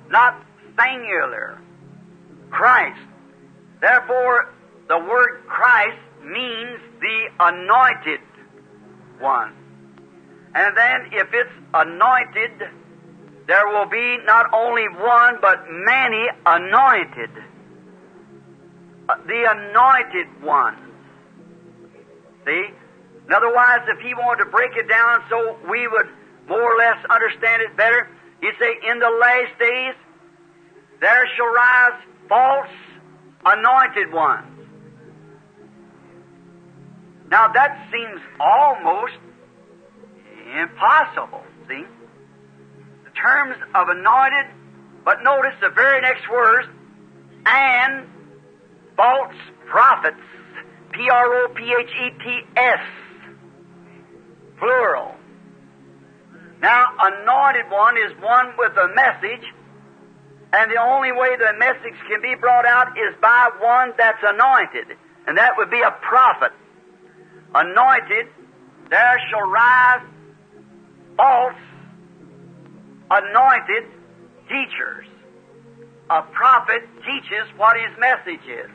not 0.10 0.44
singular, 0.80 1.60
Christ. 2.50 3.00
Therefore, 3.80 4.53
the 4.88 5.00
word 5.00 5.44
Christ 5.48 5.98
means 6.24 6.80
the 7.00 7.27
anointed 7.39 8.22
one. 9.20 9.53
And 10.53 10.75
then 10.75 11.10
if 11.13 11.30
it's 11.34 11.53
anointed, 11.74 12.70
there 13.48 13.68
will 13.68 13.88
be 13.88 14.18
not 14.25 14.53
only 14.53 14.88
one, 14.89 15.38
but 15.41 15.65
many 15.70 16.27
anointed. 16.46 17.30
Uh, 19.10 19.15
the 19.25 19.44
anointed 19.50 20.44
ones. 20.44 20.77
See? 22.46 22.65
And 23.25 23.34
otherwise, 23.34 23.82
if 23.88 24.00
he 24.00 24.13
wanted 24.13 24.46
to 24.46 24.51
break 24.51 24.75
it 24.75 24.88
down 24.89 25.24
so 25.30 25.58
we 25.70 25.88
would 25.88 26.08
more 26.48 26.62
or 26.62 26.77
less 26.77 26.98
understand 27.10 27.62
it 27.62 27.75
better, 27.77 28.10
he'd 28.41 28.53
say, 28.60 28.89
In 28.89 29.00
the 29.00 29.10
last 29.10 29.60
days, 29.60 29.95
there 31.00 31.27
shall 31.36 31.48
rise 31.48 32.01
false 32.27 32.69
anointed 33.45 34.13
ones. 34.13 34.48
Now 37.29 37.48
that 37.53 37.88
seems 37.91 38.21
almost 38.39 39.13
impossible, 40.60 41.43
see? 41.67 41.86
The 43.05 43.12
terms 43.12 43.55
of 43.74 43.88
anointed, 43.88 44.48
but 45.05 45.24
notice 45.24 45.55
the 45.62 45.69
very 45.69 46.01
next 46.01 46.29
words, 46.29 46.67
and 47.45 48.07
false 48.98 49.33
prophets. 49.67 50.17
P 50.91 51.10
R 51.10 51.45
O 51.45 51.48
P 51.55 51.63
H 51.63 51.89
E 51.89 52.10
T 52.21 52.41
S. 52.57 52.79
Plural. 54.60 55.15
Now, 56.62 56.94
anointed 57.00 57.72
one 57.72 57.98
is 57.98 58.12
one 58.22 58.53
with 58.58 58.77
a 58.77 58.94
message, 58.94 59.46
and 60.53 60.72
the 60.72 60.80
only 60.80 61.12
way 61.12 61.36
the 61.38 61.58
message 61.58 61.98
can 62.08 62.22
be 62.22 62.36
brought 62.39 62.65
out 62.65 62.89
is 62.98 63.15
by 63.22 63.50
one 63.60 63.94
that's 63.98 64.22
anointed, 64.22 64.98
and 65.27 65.38
that 65.38 65.58
would 65.58 65.72
be 65.72 65.82
a 65.82 65.91
prophet. 66.01 66.51
Anointed, 67.56 68.27
there 68.89 69.20
shall 69.30 69.50
rise 69.50 70.06
false, 71.18 71.56
anointed 73.10 73.84
teachers. 74.48 75.08
A 76.10 76.22
prophet 76.22 76.84
teaches 77.06 77.48
what 77.58 77.75
his 77.77 77.98
message 77.98 78.46
is 78.48 78.70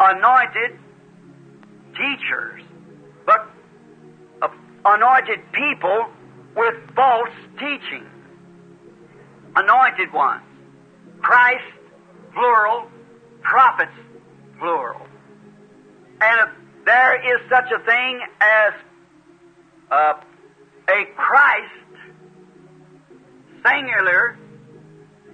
anointed 0.00 0.78
teachers, 1.96 2.62
but 3.26 3.50
uh, 4.42 4.48
anointed 4.84 5.40
people 5.52 6.06
with 6.58 6.74
false 6.96 7.30
teaching. 7.54 8.04
Anointed 9.54 10.12
ones. 10.12 10.42
Christ, 11.22 11.64
plural. 12.34 12.88
Prophets, 13.42 13.96
plural. 14.58 15.06
And 16.20 16.48
if 16.48 16.84
there 16.84 17.14
is 17.34 17.48
such 17.48 17.70
a 17.70 17.78
thing 17.84 18.20
as 18.40 18.72
uh, 19.90 20.14
a 20.90 21.04
Christ, 21.16 21.72
singular, 23.64 24.36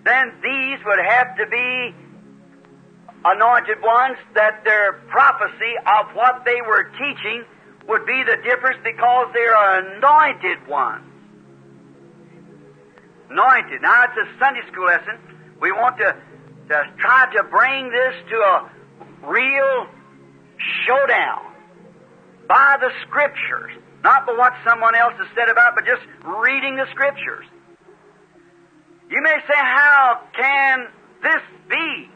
then 0.05 0.33
these 0.43 0.79
would 0.85 0.99
have 1.09 1.37
to 1.39 1.47
be 1.47 1.95
anointed 3.25 3.81
ones 3.83 4.19
that 4.35 4.63
their 4.65 4.93
prophecy 5.09 5.75
of 5.87 6.15
what 6.15 6.45
they 6.45 6.61
were 6.61 6.85
teaching 6.99 7.45
would 7.89 8.05
be 8.07 8.23
the 8.25 8.37
difference 8.43 8.79
because 8.85 9.29
they 9.33 9.47
are 9.47 9.97
anointed 9.97 10.69
ones. 10.69 11.14
Anointed. 13.35 13.83
Now 13.83 14.05
it's 14.05 14.15
a 14.15 14.39
Sunday 14.39 14.63
school 14.71 14.87
lesson. 14.87 15.19
We 15.61 15.73
want 15.73 15.99
to, 15.99 16.15
to 16.69 16.77
try 16.99 17.27
to 17.35 17.43
bring 17.43 17.91
this 17.91 18.15
to 18.31 18.37
a 18.37 18.71
real 19.27 19.87
showdown 20.87 21.43
by 22.47 22.77
the 22.79 22.91
Scriptures. 23.03 23.73
Not 24.05 24.25
by 24.25 24.35
what 24.35 24.53
someone 24.63 24.95
else 24.95 25.15
has 25.19 25.27
said 25.35 25.49
about, 25.49 25.75
but 25.75 25.85
just 25.85 26.03
reading 26.23 26.77
the 26.77 26.87
Scriptures. 26.93 27.45
You 29.11 29.21
may 29.21 29.35
say, 29.49 29.59
how 29.59 30.21
can 30.37 30.87
this 31.21 31.43
be? 31.69 32.11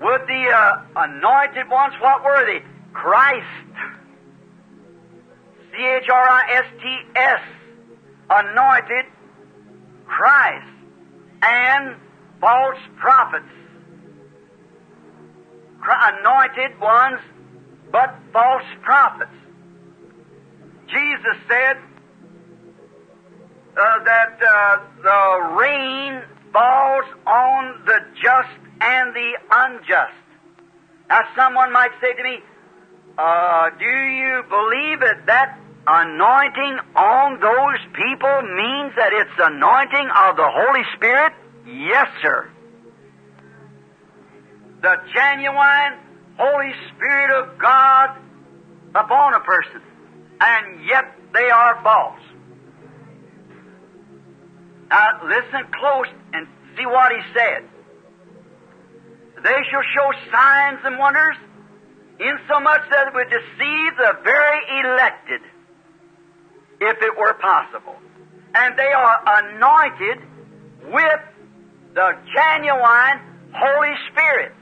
Would 0.00 0.22
the 0.26 0.50
uh, 0.50 1.06
anointed 1.06 1.70
ones, 1.70 1.94
what 2.00 2.24
were 2.24 2.44
they? 2.46 2.66
Christ. 2.92 3.46
C 5.70 5.78
H 5.78 6.08
R 6.10 6.28
I 6.28 6.52
S 6.52 6.64
T 6.82 6.98
S. 7.14 7.40
Anointed 8.28 9.06
Christ. 10.06 10.66
And 11.42 11.96
false 12.40 12.78
prophets. 12.98 13.44
Anointed 15.86 16.80
ones, 16.80 17.20
but 17.92 18.14
false 18.32 18.64
prophets. 18.82 19.30
Jesus 20.88 21.36
said 21.48 21.76
uh, 23.76 24.04
that 24.04 24.38
uh, 24.40 24.78
the 25.02 25.54
rain 25.56 26.22
falls 26.52 27.04
on 27.26 27.82
the 27.86 28.00
just 28.22 28.48
and 28.80 29.14
the 29.14 29.32
unjust. 29.50 30.12
Now, 31.08 31.20
someone 31.36 31.72
might 31.72 31.90
say 32.00 32.14
to 32.14 32.22
me, 32.22 32.38
uh, 33.18 33.70
Do 33.78 33.84
you 33.84 34.42
believe 34.48 35.02
it? 35.02 35.26
that 35.26 35.58
anointing 35.86 36.78
on 36.96 37.40
those 37.40 37.80
people 37.92 38.42
means 38.42 38.92
that 38.96 39.12
it's 39.12 39.30
anointing 39.38 40.08
of 40.26 40.36
the 40.36 40.48
Holy 40.48 40.84
Spirit? 40.96 41.32
Yes, 41.66 42.08
sir. 42.22 42.50
The 44.82 44.96
genuine 45.14 45.98
Holy 46.36 46.72
Spirit 46.90 47.30
of 47.42 47.58
God 47.58 48.18
upon 48.94 49.34
a 49.34 49.40
person, 49.40 49.82
and 50.40 50.84
yet 50.86 51.04
they 51.32 51.50
are 51.50 51.80
false. 51.82 52.20
Now, 54.90 55.20
listen 55.24 55.66
close 55.72 56.06
and 56.32 56.46
see 56.76 56.86
what 56.86 57.12
he 57.12 57.20
said. 57.34 57.64
They 59.42 59.60
shall 59.70 59.82
show 59.94 60.12
signs 60.30 60.80
and 60.84 60.98
wonders, 60.98 61.36
insomuch 62.20 62.88
that 62.90 63.08
it 63.08 63.14
would 63.14 63.28
deceive 63.28 63.96
the 63.96 64.16
very 64.22 64.60
elected, 64.84 65.40
if 66.84 67.00
it 67.02 67.16
were 67.16 67.34
possible. 67.34 67.96
And 68.54 68.78
they 68.78 68.92
are 68.92 69.18
anointed 69.26 70.18
with 70.92 71.20
the 71.94 72.16
genuine 72.34 73.20
Holy 73.52 73.94
Spirit. 74.12 74.52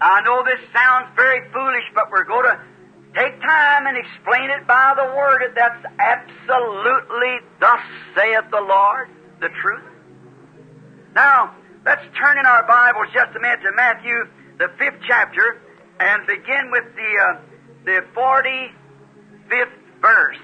I 0.00 0.20
know 0.22 0.44
this 0.44 0.60
sounds 0.72 1.08
very 1.16 1.48
foolish, 1.50 1.84
but 1.94 2.10
we're 2.10 2.24
going 2.24 2.44
to 2.44 2.60
take 3.14 3.40
time 3.40 3.86
and 3.86 3.96
explain 3.96 4.50
it 4.50 4.66
by 4.66 4.92
the 4.96 5.14
Word. 5.16 5.54
That's 5.54 5.84
absolutely 5.98 7.38
thus 7.60 7.80
saith 8.14 8.50
the 8.50 8.60
Lord, 8.60 9.08
the 9.40 9.48
truth. 9.62 9.84
Now, 11.14 11.54
let's 11.86 12.02
turn 12.18 12.38
in 12.38 12.46
our 12.46 12.66
Bibles 12.66 13.06
just 13.14 13.34
a 13.36 13.40
minute 13.40 13.60
to 13.62 13.72
Matthew, 13.76 14.26
the 14.58 14.68
fifth 14.78 15.00
chapter, 15.06 15.60
and 16.00 16.26
begin 16.26 16.70
with 16.70 16.84
the 16.96 17.10
uh, 17.22 17.40
the 17.84 18.02
forty-fifth 19.54 20.00
verse, 20.00 20.36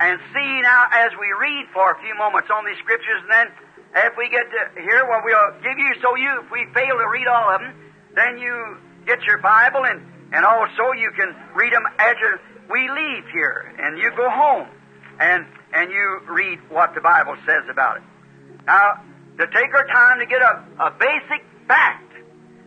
and 0.00 0.20
see 0.32 0.60
now 0.62 0.86
as 0.92 1.10
we 1.18 1.26
read 1.40 1.66
for 1.72 1.92
a 1.92 2.00
few 2.00 2.14
moments 2.16 2.48
on 2.52 2.64
these 2.64 2.78
scriptures, 2.78 3.20
and 3.22 3.30
then 3.32 3.46
if 3.96 4.16
we 4.16 4.28
get 4.30 4.44
to 4.50 4.80
here, 4.80 5.04
well, 5.08 5.20
we'll 5.24 5.60
give 5.62 5.78
you 5.78 5.94
so 6.00 6.14
you 6.16 6.42
if 6.44 6.50
we 6.50 6.66
fail 6.74 6.96
to 6.96 7.08
read 7.08 7.26
all 7.26 7.54
of 7.54 7.60
them, 7.60 7.74
then 8.14 8.38
you 8.38 8.76
get 9.06 9.22
your 9.24 9.38
Bible 9.38 9.84
and 9.84 10.02
and 10.32 10.44
also 10.44 10.92
you 10.96 11.10
can 11.16 11.34
read 11.54 11.72
them 11.72 11.84
as 11.98 12.16
we 12.70 12.88
leave 12.88 13.24
here, 13.32 13.74
and 13.78 13.98
you 13.98 14.10
go 14.16 14.30
home, 14.30 14.68
and 15.20 15.46
and 15.74 15.90
you 15.90 16.20
read 16.28 16.58
what 16.70 16.94
the 16.94 17.00
Bible 17.00 17.36
says 17.46 17.64
about 17.70 17.98
it. 17.98 18.02
Now, 18.66 19.02
to 19.38 19.46
take 19.46 19.74
our 19.74 19.86
time 19.88 20.20
to 20.20 20.26
get 20.26 20.40
a, 20.40 20.64
a 20.78 20.90
basic 20.92 21.44
fact, 21.66 22.12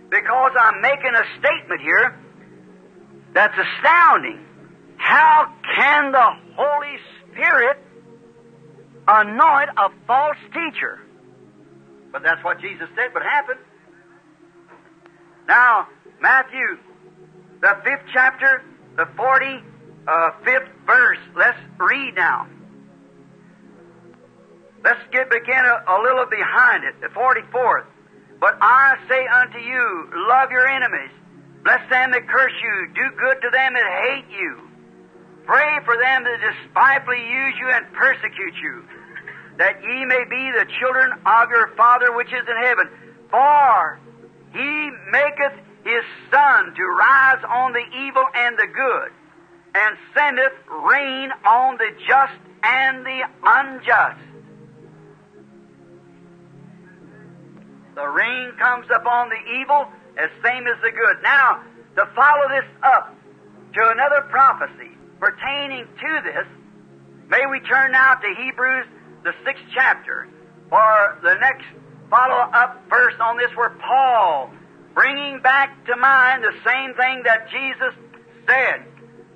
because 0.10 0.52
I'm 0.60 0.82
making 0.82 1.14
a 1.16 1.24
statement 1.40 1.82
here 1.82 2.20
that's 3.34 3.56
astounding. 3.58 4.46
How 4.98 5.54
can 5.76 6.12
the 6.12 6.30
Holy 6.56 6.98
Spirit 7.32 7.78
anoint 9.08 9.70
a 9.78 9.90
false 10.08 10.38
teacher? 10.54 11.00
But 12.12 12.24
that's 12.24 12.44
what 12.44 12.60
Jesus 12.62 12.88
said 12.96 13.14
would 13.14 13.24
happen. 13.24 13.58
Now, 15.48 15.88
Matthew, 16.22 16.78
the 17.62 17.78
fifth 17.84 18.06
chapter, 18.14 18.64
the 18.96 19.06
forty-fifth 19.18 19.68
uh, 20.08 20.86
verse. 20.88 21.20
Let's 21.36 21.60
read 21.78 22.16
now. 22.16 22.48
Let's 24.84 25.02
get 25.12 25.30
begin 25.30 25.66
a, 25.66 25.84
a 25.92 25.98
little 26.02 26.26
behind 26.26 26.84
it, 26.86 27.02
the 27.02 27.10
forty-fourth. 27.10 27.86
But 28.40 28.58
I 28.62 28.98
say 29.10 29.28
unto 29.28 29.60
you, 29.60 30.10
love 30.30 30.52
your 30.52 30.68
enemies, 30.68 31.12
bless 31.64 31.90
them 31.90 32.12
that 32.12 32.28
curse 32.28 32.54
you, 32.62 32.88
do 32.94 33.10
good 33.18 33.42
to 33.42 33.50
them 33.50 33.74
that 33.74 33.88
hate 34.04 34.30
you, 34.30 34.62
pray 35.46 35.80
for 35.86 35.96
them 35.98 36.24
that 36.24 36.40
despitefully 36.42 37.22
use 37.22 37.54
you 37.60 37.70
and 37.70 37.86
persecute 37.94 38.56
you, 38.62 38.84
that 39.58 39.82
ye 39.84 40.06
may 40.06 40.24
be 40.30 40.52
the 40.52 40.66
children 40.80 41.12
of 41.26 41.50
your 41.50 41.70
Father 41.78 42.14
which 42.16 42.34
is 42.34 42.44
in 42.48 42.58
heaven. 42.64 42.90
For 43.30 44.00
he 44.54 44.92
maketh 45.12 45.58
his 45.84 46.04
sun 46.32 46.74
to 46.76 46.84
rise 46.84 47.44
on 47.48 47.74
the 47.74 47.86
evil 48.06 48.26
and 48.36 48.58
the 48.58 48.68
good, 48.68 49.12
and 49.76 49.98
sendeth 50.18 50.54
rain 50.90 51.32
on 51.46 51.78
the 51.78 51.92
just 52.08 52.40
and 52.64 53.06
the 53.06 53.22
unjust. 53.44 54.20
The 57.96 58.08
rain 58.08 58.52
comes 58.60 58.88
upon 58.94 59.30
the 59.30 59.60
evil 59.62 59.88
as 60.18 60.30
same 60.44 60.68
as 60.68 60.76
the 60.84 60.92
good. 60.92 61.18
Now, 61.24 61.64
to 61.96 62.06
follow 62.14 62.50
this 62.50 62.66
up 62.84 63.16
to 63.74 63.90
another 63.90 64.22
prophecy 64.30 64.95
pertaining 65.20 65.86
to 65.86 66.22
this, 66.24 66.48
may 67.30 67.46
we 67.50 67.60
turn 67.62 67.92
now 67.92 68.16
to 68.16 68.36
Hebrews, 68.38 68.86
the 69.24 69.34
sixth 69.46 69.64
chapter, 69.74 70.28
for 70.70 71.20
the 71.24 71.36
next 71.36 71.66
follow 72.10 72.36
up 72.54 72.84
verse 72.90 73.16
on 73.20 73.38
this, 73.38 73.50
where 73.56 73.72
Paul, 73.72 74.52
bringing 74.94 75.42
back 75.42 75.86
to 75.88 75.96
mind 75.96 76.44
the 76.44 76.54
same 76.66 76.94
thing 76.96 77.24
that 77.26 77.50
Jesus 77.50 77.94
said. 78.48 78.86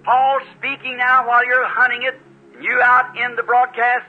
Paul 0.04 0.40
speaking 0.58 0.98
now 0.98 1.28
while 1.28 1.46
you're 1.46 1.68
hunting 1.68 2.04
it, 2.04 2.16
you 2.62 2.80
out 2.82 3.18
in 3.18 3.36
the 3.36 3.44
broadcast, 3.44 4.06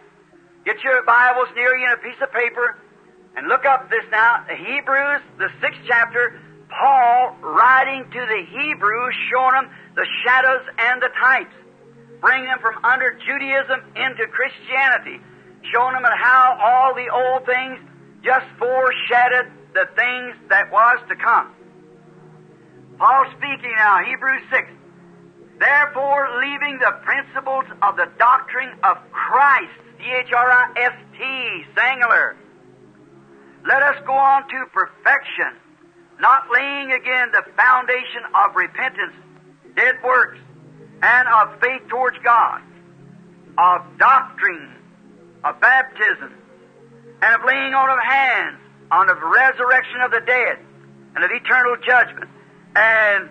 get 0.65 0.83
your 0.83 1.03
Bibles 1.05 1.49
near 1.55 1.75
you 1.77 1.87
and 1.89 1.99
a 1.99 2.03
piece 2.03 2.21
of 2.23 2.33
paper, 2.33 2.79
and 3.37 3.49
look 3.49 3.65
up 3.65 3.89
this 3.91 4.05
now. 4.11 4.45
Hebrews, 4.49 5.23
the 5.39 5.49
sixth 5.61 5.81
chapter, 5.87 6.41
Paul 6.69 7.37
writing 7.41 8.05
to 8.05 8.21
the 8.21 8.43
Hebrews, 8.51 9.15
showing 9.31 9.53
them 9.53 9.71
the 9.97 10.07
shadows 10.25 10.67
and 10.79 11.03
the 11.03 11.11
types, 11.21 11.55
bringing 12.21 12.47
them 12.47 12.59
from 12.61 12.85
under 12.85 13.19
Judaism 13.27 13.81
into 13.97 14.27
Christianity, 14.29 15.21
showing 15.73 15.95
them 15.95 16.05
how 16.05 16.59
all 16.61 16.95
the 16.95 17.09
old 17.09 17.47
things 17.47 17.79
just 18.23 18.47
foreshadowed 18.59 19.51
the 19.73 19.87
things 19.97 20.37
that 20.49 20.71
was 20.71 20.99
to 21.09 21.17
come. 21.17 21.55
Paul 22.99 23.25
speaking 23.39 23.73
now, 23.77 24.05
Hebrews 24.05 24.43
6. 24.53 24.69
Therefore, 25.59 26.41
leaving 26.41 26.79
the 26.79 26.93
principles 27.05 27.65
of 27.83 27.97
the 27.97 28.09
doctrine 28.19 28.73
of 28.83 28.97
Christ, 29.13 29.73
C-H-R-I-S-T, 29.99 31.65
singular, 31.77 32.37
let 33.67 33.83
us 33.83 33.97
go 34.07 34.13
on 34.13 34.49
to 34.49 34.67
perfection, 34.73 35.57
not 36.19 36.45
laying 36.51 36.93
again 36.93 37.29
the 37.33 37.45
foundation 37.57 38.25
of 38.35 38.57
repentance, 38.57 39.13
dead 39.77 39.97
works, 40.03 40.39
and 41.03 41.29
of 41.29 41.61
faith 41.61 41.83
towards 41.89 42.17
God, 42.25 42.63
of 43.59 43.99
doctrine, 43.99 44.75
of 45.45 45.61
baptism, 45.61 46.35
and 47.23 47.35
of 47.35 47.45
laying 47.47 47.75
on 47.75 47.91
of 47.91 47.99
hands, 48.03 48.59
on 48.91 49.09
of 49.09 49.19
resurrection 49.21 50.01
of 50.03 50.11
the 50.11 50.21
dead, 50.21 50.59
and 51.15 51.25
of 51.25 51.31
eternal 51.31 51.77
judgment. 51.87 52.31
And 52.77 53.29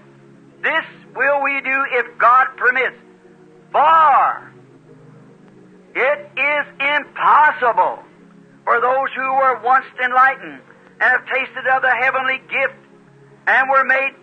this 0.61 0.85
will 1.15 1.43
we 1.43 1.61
do 1.61 1.85
if 1.91 2.17
God 2.17 2.47
permits. 2.57 2.97
For 3.71 4.51
it 5.95 6.31
is 6.37 6.65
impossible 6.97 8.03
for 8.63 8.81
those 8.81 9.09
who 9.15 9.33
were 9.35 9.61
once 9.63 9.85
enlightened 10.03 10.61
and 11.01 11.11
have 11.11 11.25
tasted 11.25 11.67
of 11.67 11.81
the 11.81 11.95
heavenly 12.01 12.41
gift 12.49 12.75
and 13.47 13.69
were 13.69 13.83
made 13.83 14.13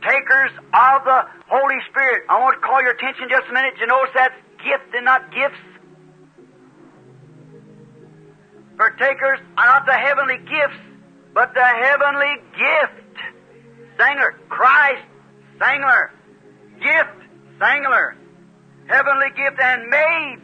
partakers 0.00 0.50
of 0.72 1.04
the 1.04 1.20
Holy 1.48 1.78
Spirit. 1.90 2.24
I 2.28 2.40
want 2.40 2.60
to 2.60 2.66
call 2.66 2.82
your 2.82 2.92
attention 2.92 3.28
just 3.30 3.48
a 3.48 3.52
minute. 3.52 3.74
You 3.80 3.86
notice 3.86 4.10
that's 4.14 4.34
gift 4.58 4.94
and 4.94 5.04
not 5.04 5.30
gifts. 5.32 5.58
Partakers 8.76 9.40
are 9.56 9.66
not 9.66 9.86
the 9.86 9.92
heavenly 9.92 10.38
gifts, 10.38 10.80
but 11.34 11.52
the 11.54 11.64
heavenly 11.64 12.34
gift. 12.54 13.16
Singular. 13.98 14.38
Christ, 14.48 15.02
singular. 15.58 16.12
Gift, 16.80 17.18
singular. 17.58 18.16
Heavenly 18.86 19.30
gift 19.36 19.58
and 19.60 19.88
made 19.90 20.38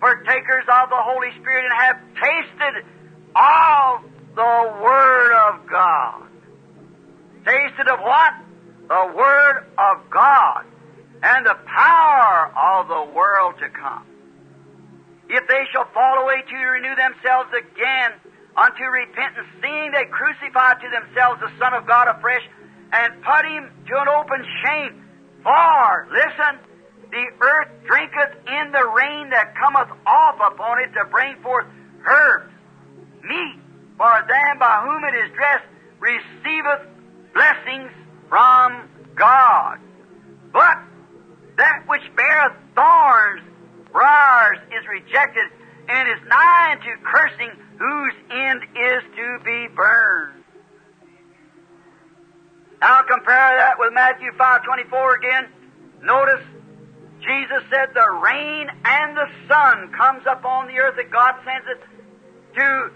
partakers 0.00 0.64
of 0.68 0.90
the 0.90 1.00
Holy 1.00 1.30
Spirit 1.40 1.64
and 1.64 1.74
have 1.80 1.96
tasted 2.14 2.84
of 3.34 4.04
the 4.36 4.80
Word 4.82 5.32
of 5.32 5.66
God. 5.66 6.28
Tasted 7.44 7.88
of 7.88 8.00
what? 8.00 8.34
The 8.88 9.12
Word 9.14 9.66
of 9.76 10.08
God 10.08 10.64
and 11.22 11.44
the 11.44 11.56
power 11.66 12.50
of 12.56 12.88
the 12.88 13.12
world 13.12 13.54
to 13.60 13.68
come. 13.68 14.06
If 15.28 15.46
they 15.46 15.64
shall 15.72 15.84
fall 15.92 16.24
away 16.24 16.40
to 16.40 16.56
renew 16.56 16.96
themselves 16.96 17.50
again 17.52 18.12
unto 18.56 18.84
repentance, 18.84 19.46
seeing 19.60 19.92
they 19.92 20.06
crucify 20.06 20.80
to 20.80 20.88
themselves 20.88 21.40
the 21.40 21.52
Son 21.58 21.74
of 21.74 21.86
God 21.86 22.08
afresh 22.08 22.40
and 22.92 23.22
put 23.22 23.44
him 23.44 23.68
to 23.88 23.94
an 24.00 24.08
open 24.08 24.40
shame. 24.64 25.04
For, 25.42 26.08
listen, 26.08 26.56
the 27.10 27.26
earth 27.44 27.68
drinketh 27.84 28.40
in 28.48 28.72
the 28.72 28.88
rain 28.96 29.28
that 29.30 29.54
cometh 29.54 29.92
off 30.06 30.36
upon 30.40 30.80
it 30.80 30.92
to 30.96 31.04
bring 31.10 31.36
forth 31.42 31.66
herbs, 32.08 32.52
meat, 33.22 33.60
for 33.98 34.12
them 34.24 34.58
by 34.58 34.80
whom 34.80 35.04
it 35.04 35.14
is 35.14 35.30
dressed 35.36 35.68
receiveth 36.00 36.88
blessings 37.34 37.92
from 38.28 38.88
God. 39.14 39.78
But 40.52 40.78
that 41.56 41.84
which 41.86 42.02
beareth 42.16 42.56
thorns, 42.74 43.42
briars, 43.92 44.58
is 44.68 44.86
rejected, 44.88 45.44
and 45.88 46.08
is 46.08 46.28
nigh 46.28 46.72
unto 46.72 47.02
cursing, 47.04 47.50
whose 47.78 48.14
end 48.30 48.62
is 48.62 49.02
to 49.16 49.38
be 49.44 49.68
burned. 49.74 50.44
Now 52.80 53.02
compare 53.02 53.56
that 53.58 53.74
with 53.78 53.92
Matthew 53.92 54.30
5.24 54.38 55.16
again. 55.18 55.48
Notice 56.02 56.44
Jesus 57.20 57.62
said 57.72 57.88
the 57.94 58.08
rain 58.22 58.68
and 58.84 59.16
the 59.16 59.26
sun 59.48 59.90
comes 59.92 60.26
up 60.26 60.44
on 60.44 60.68
the 60.68 60.78
earth 60.78 60.94
that 60.96 61.10
God 61.10 61.34
sends 61.44 61.66
it 61.66 61.80
to 62.54 62.90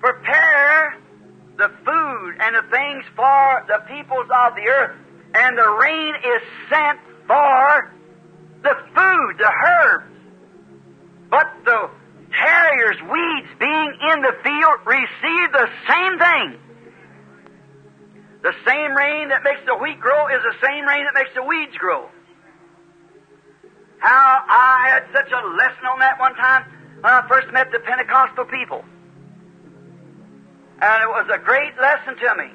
prepare 0.00 0.96
the 1.56 1.68
food 1.84 2.36
and 2.40 2.54
the 2.54 2.62
things 2.70 3.04
for 3.14 3.64
the 3.68 3.80
peoples 3.88 4.28
of 4.28 4.54
the 4.54 4.66
earth, 4.68 4.96
and 5.34 5.56
the 5.56 5.70
rain 5.80 6.14
is 6.14 6.42
sent 6.68 7.00
for 7.26 7.92
the 8.62 8.74
food, 8.94 9.32
the 9.38 9.52
herbs. 9.66 10.12
But 11.30 11.46
the 11.64 11.90
terriers, 12.32 12.96
weeds 13.02 13.48
being 13.58 13.92
in 14.12 14.22
the 14.22 14.34
field, 14.44 14.76
receive 14.84 15.52
the 15.52 15.68
same 15.88 16.18
thing. 16.18 16.60
The 18.42 18.54
same 18.66 18.94
rain 18.94 19.28
that 19.30 19.42
makes 19.42 19.60
the 19.66 19.74
wheat 19.74 19.98
grow 19.98 20.28
is 20.28 20.42
the 20.42 20.66
same 20.66 20.86
rain 20.86 21.04
that 21.04 21.14
makes 21.14 21.34
the 21.34 21.42
weeds 21.42 21.76
grow. 21.78 22.08
How 23.98 24.44
I 24.46 24.88
had 24.90 25.04
such 25.12 25.32
a 25.32 25.46
lesson 25.56 25.86
on 25.90 25.98
that 26.00 26.20
one 26.20 26.34
time 26.34 26.64
when 27.00 27.12
I 27.12 27.26
first 27.28 27.50
met 27.52 27.72
the 27.72 27.80
Pentecostal 27.80 28.44
people. 28.44 28.84
And 30.80 31.02
it 31.02 31.08
was 31.08 31.26
a 31.32 31.38
great 31.38 31.72
lesson 31.80 32.16
to 32.16 32.34
me. 32.36 32.52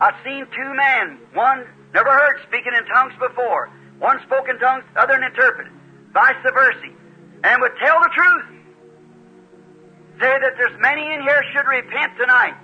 I 0.00 0.12
seen 0.22 0.46
two 0.52 0.74
men, 0.74 1.18
one 1.32 1.64
never 1.94 2.10
heard 2.10 2.36
speaking 2.46 2.72
in 2.76 2.84
tongues 2.92 3.14
before. 3.18 3.70
One 3.98 4.20
spoke 4.24 4.48
in 4.48 4.58
tongues, 4.58 4.84
the 4.92 5.00
other 5.00 5.16
interpreted, 5.16 5.72
vice 6.12 6.36
versa, 6.44 6.92
and 7.44 7.62
would 7.62 7.72
tell 7.82 7.98
the 8.00 8.10
truth. 8.12 8.44
Say 10.20 10.32
that 10.32 10.52
there's 10.56 10.80
many 10.80 11.00
in 11.00 11.22
here 11.22 11.42
should 11.52 11.66
repent 11.66 12.12
tonight. 12.18 12.56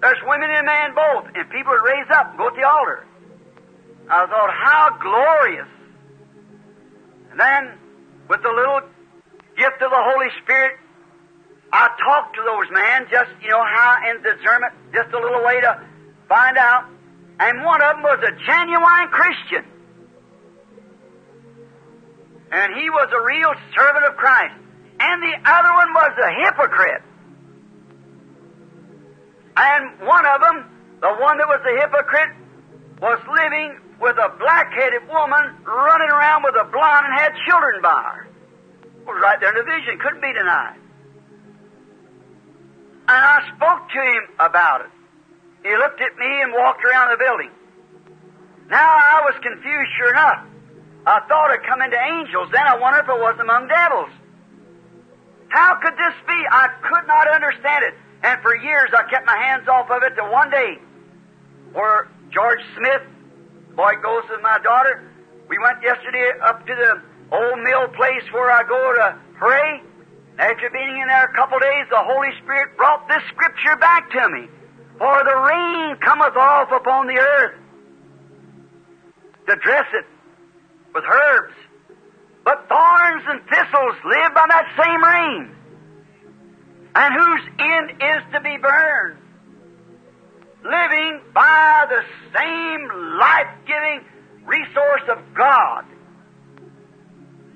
There's 0.00 0.20
women 0.26 0.48
and 0.50 0.64
men 0.64 0.94
both, 0.94 1.26
and 1.34 1.48
people 1.50 1.72
would 1.72 1.84
raise 1.84 2.08
up 2.10 2.30
and 2.30 2.38
go 2.38 2.48
to 2.48 2.56
the 2.56 2.66
altar. 2.66 3.06
I 4.08 4.26
thought, 4.26 4.50
how 4.52 4.96
glorious. 5.00 5.68
And 7.30 7.40
then, 7.40 7.78
with 8.28 8.42
the 8.42 8.48
little 8.48 8.80
gift 9.56 9.82
of 9.82 9.90
the 9.90 10.04
Holy 10.14 10.28
Spirit, 10.42 10.78
I 11.72 11.90
talked 11.98 12.36
to 12.36 12.42
those 12.42 12.70
men, 12.70 13.06
just, 13.10 13.30
you 13.42 13.50
know, 13.50 13.62
how 13.62 13.96
in 14.10 14.22
discernment, 14.22 14.72
just 14.92 15.12
a 15.12 15.18
little 15.18 15.44
way 15.44 15.60
to 15.60 15.82
find 16.28 16.56
out. 16.56 16.86
And 17.38 17.64
one 17.64 17.82
of 17.82 17.96
them 17.96 18.02
was 18.02 18.20
a 18.22 18.32
genuine 18.46 19.08
Christian. 19.10 19.64
And 22.52 22.74
he 22.74 22.88
was 22.88 23.08
a 23.12 23.22
real 23.26 23.52
servant 23.74 24.04
of 24.06 24.16
Christ. 24.16 24.54
And 25.00 25.22
the 25.22 25.34
other 25.44 25.72
one 25.72 25.92
was 25.92 26.12
a 26.16 26.30
hypocrite. 26.44 27.02
And 29.56 30.00
one 30.06 30.24
of 30.24 30.40
them, 30.40 30.64
the 31.00 31.12
one 31.20 31.38
that 31.38 31.48
was 31.48 31.60
a 31.66 31.80
hypocrite, 31.80 32.30
was 33.02 33.20
living 33.28 33.80
with 34.00 34.16
a 34.16 34.32
black-headed 34.38 35.08
woman 35.08 35.56
running 35.64 36.10
around 36.10 36.44
with 36.44 36.54
a 36.54 36.64
blonde 36.70 37.06
and 37.06 37.20
had 37.20 37.32
children 37.48 37.82
by 37.82 38.02
her. 38.14 38.28
It 38.84 39.06
was 39.06 39.20
right 39.22 39.40
there 39.40 39.50
in 39.50 39.56
the 39.56 39.64
vision, 39.64 39.98
couldn't 39.98 40.22
be 40.22 40.32
denied. 40.32 40.76
And 43.08 43.22
I 43.22 43.38
spoke 43.54 43.88
to 43.88 44.00
him 44.02 44.22
about 44.40 44.80
it. 44.82 44.90
He 45.62 45.70
looked 45.76 46.00
at 46.00 46.18
me 46.18 46.42
and 46.42 46.52
walked 46.52 46.84
around 46.84 47.10
the 47.10 47.18
building. 47.22 47.50
Now 48.68 48.90
I 48.90 49.22
was 49.24 49.34
confused, 49.42 49.90
sure 49.96 50.10
enough. 50.10 50.42
I 51.06 51.20
thought 51.28 51.54
it 51.54 51.62
come 51.62 51.82
into 51.82 51.98
angels. 51.98 52.50
Then 52.50 52.66
I 52.66 52.76
wondered 52.78 53.06
if 53.06 53.08
it 53.08 53.20
was 53.22 53.38
among 53.40 53.68
devils. 53.68 54.10
How 55.48 55.78
could 55.78 55.94
this 55.94 56.14
be? 56.26 56.38
I 56.50 56.66
could 56.82 57.06
not 57.06 57.30
understand 57.30 57.84
it. 57.84 57.94
And 58.24 58.42
for 58.42 58.56
years 58.56 58.90
I 58.90 59.08
kept 59.08 59.24
my 59.24 59.36
hands 59.36 59.68
off 59.68 59.88
of 59.90 60.02
it 60.02 60.14
till 60.16 60.30
one 60.32 60.50
day, 60.50 60.78
where 61.72 62.08
George 62.34 62.58
Smith, 62.76 63.02
boy 63.76 63.94
goes 64.02 64.24
with 64.28 64.42
my 64.42 64.58
daughter, 64.64 65.02
we 65.48 65.58
went 65.62 65.78
yesterday 65.82 66.32
up 66.42 66.66
to 66.66 66.74
the 66.74 67.02
old 67.30 67.58
mill 67.62 67.86
place 67.94 68.26
where 68.32 68.50
I 68.50 68.62
go 68.66 68.94
to 68.98 69.18
pray. 69.38 69.82
After 70.38 70.68
being 70.70 71.00
in 71.00 71.08
there 71.08 71.24
a 71.24 71.32
couple 71.32 71.58
days, 71.58 71.86
the 71.90 72.02
Holy 72.02 72.28
Spirit 72.42 72.76
brought 72.76 73.08
this 73.08 73.22
scripture 73.32 73.76
back 73.76 74.10
to 74.10 74.28
me. 74.28 74.48
For 74.98 75.24
the 75.24 75.36
rain 75.36 75.96
cometh 76.04 76.36
off 76.36 76.70
upon 76.72 77.06
the 77.06 77.18
earth 77.18 77.54
to 79.48 79.56
dress 79.56 79.86
it 79.94 80.06
with 80.94 81.04
herbs. 81.04 81.54
But 82.44 82.68
thorns 82.68 83.24
and 83.26 83.40
thistles 83.48 83.96
live 84.04 84.34
by 84.34 84.46
that 84.48 84.66
same 84.78 85.02
rain. 85.04 85.56
And 86.94 87.14
whose 87.14 87.40
end 87.58 87.90
is 88.02 88.32
to 88.32 88.40
be 88.40 88.56
burned. 88.56 89.18
Living 90.64 91.20
by 91.34 91.86
the 91.88 92.02
same 92.36 93.18
life 93.18 93.48
giving 93.66 94.04
resource 94.46 95.02
of 95.10 95.18
God. 95.34 95.84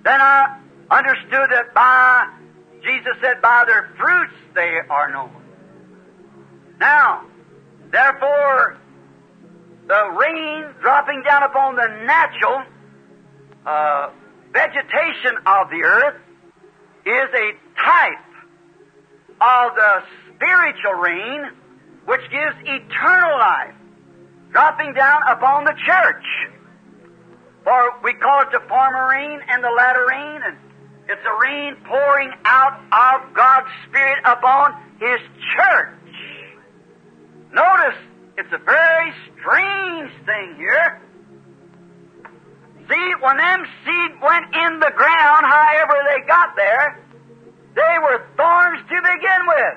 Then 0.05 0.21
I 0.21 0.61
understood 0.91 1.51
that 1.51 1.73
by, 1.75 2.29
Jesus 2.83 3.13
said, 3.23 3.43
by 3.43 3.65
their 3.67 3.91
fruits 3.99 4.35
they 4.55 4.79
are 4.89 5.13
known. 5.13 5.31
Now, 6.79 7.27
therefore, 7.91 8.79
the 9.87 10.17
rain 10.19 10.65
dropping 10.81 11.23
down 11.23 11.43
upon 11.43 11.77
the 11.77 11.89
natural 12.07 12.63
uh, 13.67 14.11
vegetation 14.53 15.37
of 15.47 15.69
the 15.71 15.83
earth 15.85 16.21
is 17.05 17.29
a 17.35 17.53
type 17.83 18.19
of 19.41 19.75
the 19.75 20.03
spiritual 20.35 20.93
rain 20.93 21.51
which 22.07 22.21
gives 22.31 22.57
eternal 22.65 23.39
life 23.39 23.75
dropping 24.53 24.95
down 24.95 25.23
upon 25.29 25.65
the 25.65 25.75
church. 25.87 26.25
For 27.65 28.01
we 28.03 28.15
call 28.15 28.43
it 28.43 28.49
the 28.53 28.61
former 28.69 29.09
rain 29.09 29.41
and 29.49 29.63
the 29.63 29.71
latter 29.71 30.07
rain, 30.09 30.41
and 30.45 30.57
it's 31.11 31.27
a 31.27 31.37
rain 31.43 31.75
pouring 31.85 32.31
out 32.45 32.79
of 32.95 33.35
God's 33.35 33.67
Spirit 33.89 34.19
upon 34.25 34.79
His 35.01 35.19
church. 35.59 36.15
Notice, 37.53 37.99
it's 38.39 38.53
a 38.53 38.63
very 38.63 39.13
strange 39.35 40.11
thing 40.25 40.55
here. 40.55 41.03
See, 42.89 43.13
when 43.21 43.37
them 43.39 43.67
seed 43.85 44.23
went 44.23 44.55
in 44.55 44.79
the 44.79 44.93
ground, 44.95 45.47
however 45.47 45.99
they 46.07 46.27
got 46.29 46.55
there, 46.55 47.03
they 47.75 47.95
were 48.03 48.25
thorns 48.37 48.79
to 48.89 48.97
begin 49.03 49.43
with. 49.47 49.77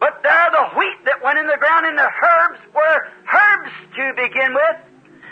But 0.00 0.22
there 0.22 0.48
the 0.50 0.78
wheat 0.78 0.98
that 1.04 1.22
went 1.22 1.38
in 1.38 1.46
the 1.46 1.56
ground 1.58 1.84
and 1.84 1.98
the 1.98 2.08
herbs 2.08 2.60
were 2.74 3.08
herbs 3.32 3.72
to 3.96 4.12
begin 4.16 4.54
with. 4.54 4.76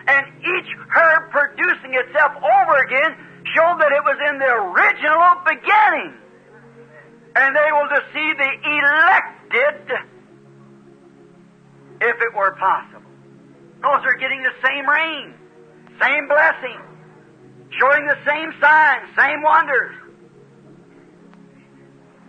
And 0.06 0.26
each 0.44 0.68
herb 0.92 1.30
producing 1.30 1.94
itself 1.94 2.32
over 2.36 2.76
again 2.84 3.16
showed 3.52 3.76
that 3.80 3.92
it 3.92 4.04
was 4.04 4.18
in 4.30 4.38
the 4.38 4.52
original 4.72 5.42
beginning. 5.44 6.14
And 7.36 7.54
they 7.54 7.70
will 7.72 7.88
deceive 7.90 8.36
the 8.38 8.52
elected 8.64 9.98
if 12.00 12.16
it 12.20 12.34
were 12.34 12.52
possible. 12.52 13.10
Because 13.76 14.02
they're 14.04 14.16
getting 14.16 14.42
the 14.42 14.54
same 14.64 14.88
rain, 14.88 15.34
same 16.00 16.28
blessing, 16.28 16.80
showing 17.78 18.06
the 18.06 18.18
same 18.26 18.52
signs, 18.60 19.08
same 19.16 19.42
wonders. 19.42 19.94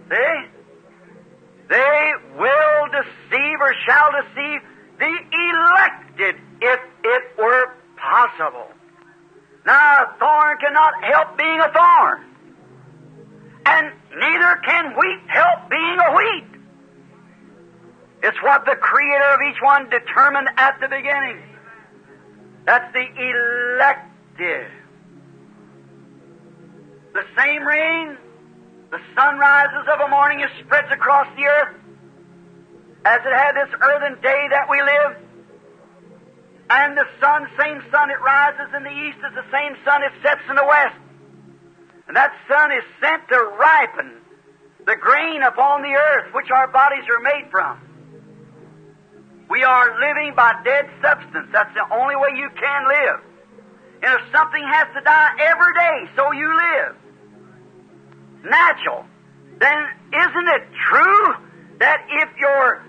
See? 0.10 0.49
They 1.69 2.12
will 2.38 2.88
deceive 2.91 3.58
or 3.60 3.73
shall 3.88 4.12
deceive 4.12 4.62
the 4.99 5.13
elected 5.34 6.36
if 6.62 6.80
it 7.04 7.23
were 7.38 7.73
possible. 7.97 8.67
Now, 9.65 10.04
a 10.04 10.15
thorn 10.19 10.58
cannot 10.60 11.04
help 11.04 11.38
being 11.38 11.60
a 11.60 11.71
thorn. 11.73 12.23
And 13.65 13.91
neither 14.15 14.56
can 14.63 14.93
wheat 14.95 15.21
help 15.28 15.69
being 15.69 15.97
a 15.99 16.15
wheat. 16.15 16.45
It's 18.21 18.38
what 18.43 18.65
the 18.65 18.75
Creator 18.75 19.30
of 19.34 19.39
each 19.49 19.62
one 19.62 19.89
determined 19.89 20.49
at 20.58 20.80
the 20.80 20.88
beginning. 20.88 21.41
That's 22.65 22.93
the 22.93 23.06
elective. 23.78 24.71
The 27.13 27.23
same 27.38 27.65
rain, 27.65 28.17
the 28.91 28.99
sun 29.15 29.38
rises 29.38 29.88
of 29.93 29.99
a 29.99 30.08
morning, 30.10 30.41
it 30.41 30.49
spreads 30.63 30.91
across 30.91 31.28
the 31.36 31.45
earth 31.45 31.75
as 33.06 33.19
it 33.25 33.34
had 33.34 33.54
this 33.54 33.73
earthen 33.82 34.21
day 34.21 34.47
that 34.49 34.67
we 34.69 34.82
live. 34.82 35.25
And 36.69 36.97
the 36.97 37.06
sun, 37.21 37.47
same 37.60 37.84
sun, 37.91 38.10
it 38.10 38.19
rises 38.21 38.73
in 38.75 38.84
the 38.84 38.89
east 38.89 39.17
is 39.21 39.34
the 39.36 39.45
same 39.51 39.78
sun 39.86 40.01
it 40.01 40.12
sets 40.23 40.41
in 40.49 40.56
the 40.56 40.65
west. 40.65 40.97
And 42.08 42.17
that 42.17 42.34
sun 42.47 42.71
is 42.71 42.84
sent 43.01 43.28
to 43.30 43.38
ripen 43.58 44.21
the 44.86 44.95
grain 44.95 45.41
upon 45.43 45.82
the 45.82 45.93
earth 45.93 46.34
which 46.34 46.49
our 46.49 46.67
bodies 46.67 47.06
are 47.10 47.21
made 47.21 47.49
from. 47.51 47.80
We 49.49 49.63
are 49.63 49.99
living 49.99 50.34
by 50.36 50.54
dead 50.63 50.89
substance. 51.01 51.49
That's 51.54 51.73
the 51.73 51.86
only 51.93 52.15
way 52.15 52.30
you 52.36 52.49
can 52.49 52.88
live. 52.88 53.19
And 54.01 54.19
if 54.19 54.21
something 54.34 54.63
has 54.63 54.88
to 54.95 55.01
die 55.01 55.32
every 55.39 55.73
day, 55.73 56.10
so 56.15 56.32
you 56.32 56.49
live. 56.49 56.95
Natural. 58.43 59.06
Then 59.60 59.78
isn't 60.13 60.47
it 60.49 60.63
true 60.89 61.34
that 61.80 62.06
if 62.10 62.30
your 62.38 62.84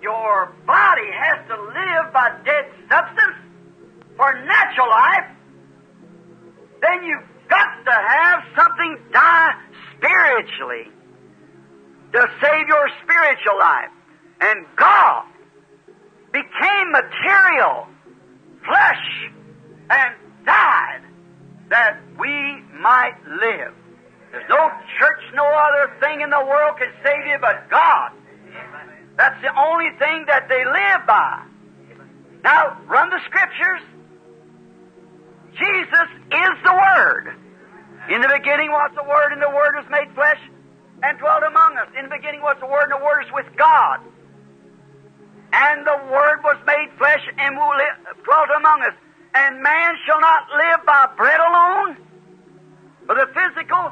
your 0.00 0.54
body 0.66 1.10
has 1.12 1.46
to 1.48 1.56
live 1.60 2.12
by 2.12 2.30
dead 2.44 2.66
substance 2.88 3.36
for 4.16 4.32
natural 4.44 4.88
life, 4.88 5.26
then 6.80 7.02
you've 7.04 7.48
got 7.48 7.84
to 7.84 7.92
have 7.92 8.42
something 8.56 8.98
die 9.12 9.54
spiritually 9.96 10.90
to 12.12 12.30
save 12.40 12.68
your 12.68 12.88
spiritual 13.02 13.58
life. 13.58 13.90
And 14.40 14.66
God 14.76 15.24
became 16.32 16.92
material, 16.92 17.88
flesh, 18.64 19.30
and 19.90 20.14
died 20.44 21.00
that 21.70 22.00
we 22.18 22.62
might 22.80 23.16
live. 23.26 23.74
There's 24.30 24.48
no 24.48 24.70
church, 24.98 25.22
no 25.34 25.44
other 25.44 25.92
thing 26.00 26.20
in 26.20 26.30
the 26.30 26.44
world 26.44 26.78
can 26.78 26.92
save 27.02 27.26
you 27.26 27.38
but 27.40 27.68
God. 27.70 28.12
That's 29.18 29.42
the 29.42 29.50
only 29.50 29.90
thing 29.98 30.26
that 30.30 30.48
they 30.48 30.64
live 30.64 31.02
by. 31.04 31.42
Now, 32.44 32.78
run 32.86 33.10
the 33.10 33.18
scriptures. 33.26 33.82
Jesus 35.58 36.08
is 36.30 36.54
the 36.62 36.72
Word. 36.72 37.34
In 38.10 38.20
the 38.22 38.30
beginning 38.30 38.70
was 38.70 38.92
the 38.94 39.02
Word, 39.02 39.32
and 39.32 39.42
the 39.42 39.50
Word 39.50 39.74
was 39.74 39.86
made 39.90 40.14
flesh 40.14 40.38
and 41.02 41.18
dwelt 41.18 41.42
among 41.42 41.76
us. 41.78 41.88
In 41.98 42.04
the 42.04 42.14
beginning 42.14 42.42
was 42.42 42.56
the 42.60 42.66
Word, 42.66 42.94
and 42.94 43.02
the 43.02 43.04
Word 43.04 43.26
is 43.26 43.32
with 43.34 43.46
God. 43.58 44.00
And 45.52 45.84
the 45.84 45.98
Word 46.14 46.38
was 46.44 46.56
made 46.64 46.88
flesh 46.96 47.26
and 47.38 47.58
dwelt 47.58 48.50
among 48.56 48.82
us. 48.86 48.94
And 49.34 49.60
man 49.60 49.94
shall 50.06 50.20
not 50.20 50.46
live 50.54 50.86
by 50.86 51.10
bread 51.16 51.40
alone, 51.40 51.96
for 53.04 53.16
the 53.16 53.26
physical, 53.34 53.90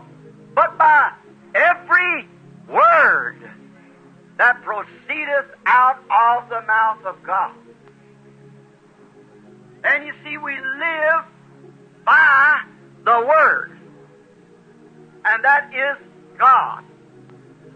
but 0.55 0.79
by 0.79 1.11
every 1.53 2.29
word 2.69 3.56
that 4.39 4.63
proceedeth 4.63 5.47
out 5.65 5.99
of 6.11 6.49
the 6.49 6.61
mouth 6.67 7.05
of 7.07 7.23
God. 7.23 7.55
And 9.85 10.07
you 10.07 10.13
see, 10.25 10.37
we 10.37 10.53
live 10.57 11.25
by 12.05 12.63
the 13.05 13.25
Word. 13.27 13.79
And 15.25 15.45
that 15.45 15.71
is 15.73 16.07
God. 16.39 16.85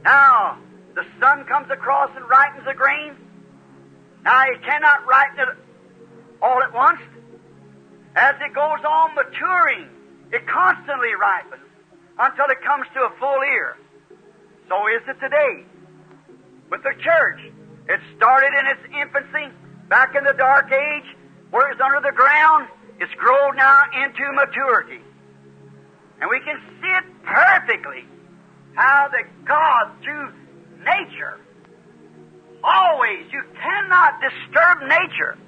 Now, 0.05 0.59
the 0.95 1.05
sun 1.21 1.45
comes 1.47 1.71
across 1.71 2.11
and 2.17 2.29
ripens 2.29 2.65
the 2.67 2.75
grain. 2.75 3.17
Now, 4.25 4.45
he 4.45 4.59
cannot 4.65 5.07
ripen 5.07 5.49
it 5.49 5.57
all 6.43 6.63
at 6.63 6.73
once. 6.73 7.01
As 8.17 8.35
it 8.41 8.53
goes 8.55 8.85
on 8.85 9.15
maturing, 9.15 9.89
it 10.33 10.47
constantly 10.47 11.15
ripens 11.15 11.65
until 12.19 12.47
it 12.47 12.61
comes 12.63 12.87
to 12.95 13.01
a 13.01 13.11
full 13.19 13.41
ear. 13.43 13.77
So 14.69 14.87
is 14.89 15.03
it 15.09 15.19
today 15.21 15.65
with 16.71 16.83
the 16.83 16.95
church. 17.03 17.41
It 17.89 18.01
started 18.17 18.53
in 18.59 18.67
its 18.67 18.81
infancy 19.03 19.53
back 19.89 20.15
in 20.15 20.25
the 20.25 20.35
dark 20.35 20.71
age 20.71 21.17
where 21.51 21.71
it's 21.71 21.81
under 21.81 22.01
the 22.01 22.15
ground. 22.15 22.69
It's 23.01 23.13
grown 23.15 23.57
now 23.57 23.81
into 24.05 24.33
maturity. 24.33 25.01
And 26.21 26.31
we 26.31 26.41
can 26.41 26.61
see 26.81 26.89
it 26.89 27.05
perfectly 27.25 28.05
how 28.75 29.09
that 29.11 29.45
God, 29.45 29.91
through 30.05 30.33
nature, 30.85 31.41
always, 32.63 33.27
you 33.33 33.43
cannot 33.61 34.21
disturb 34.21 34.83
nature. 34.87 35.39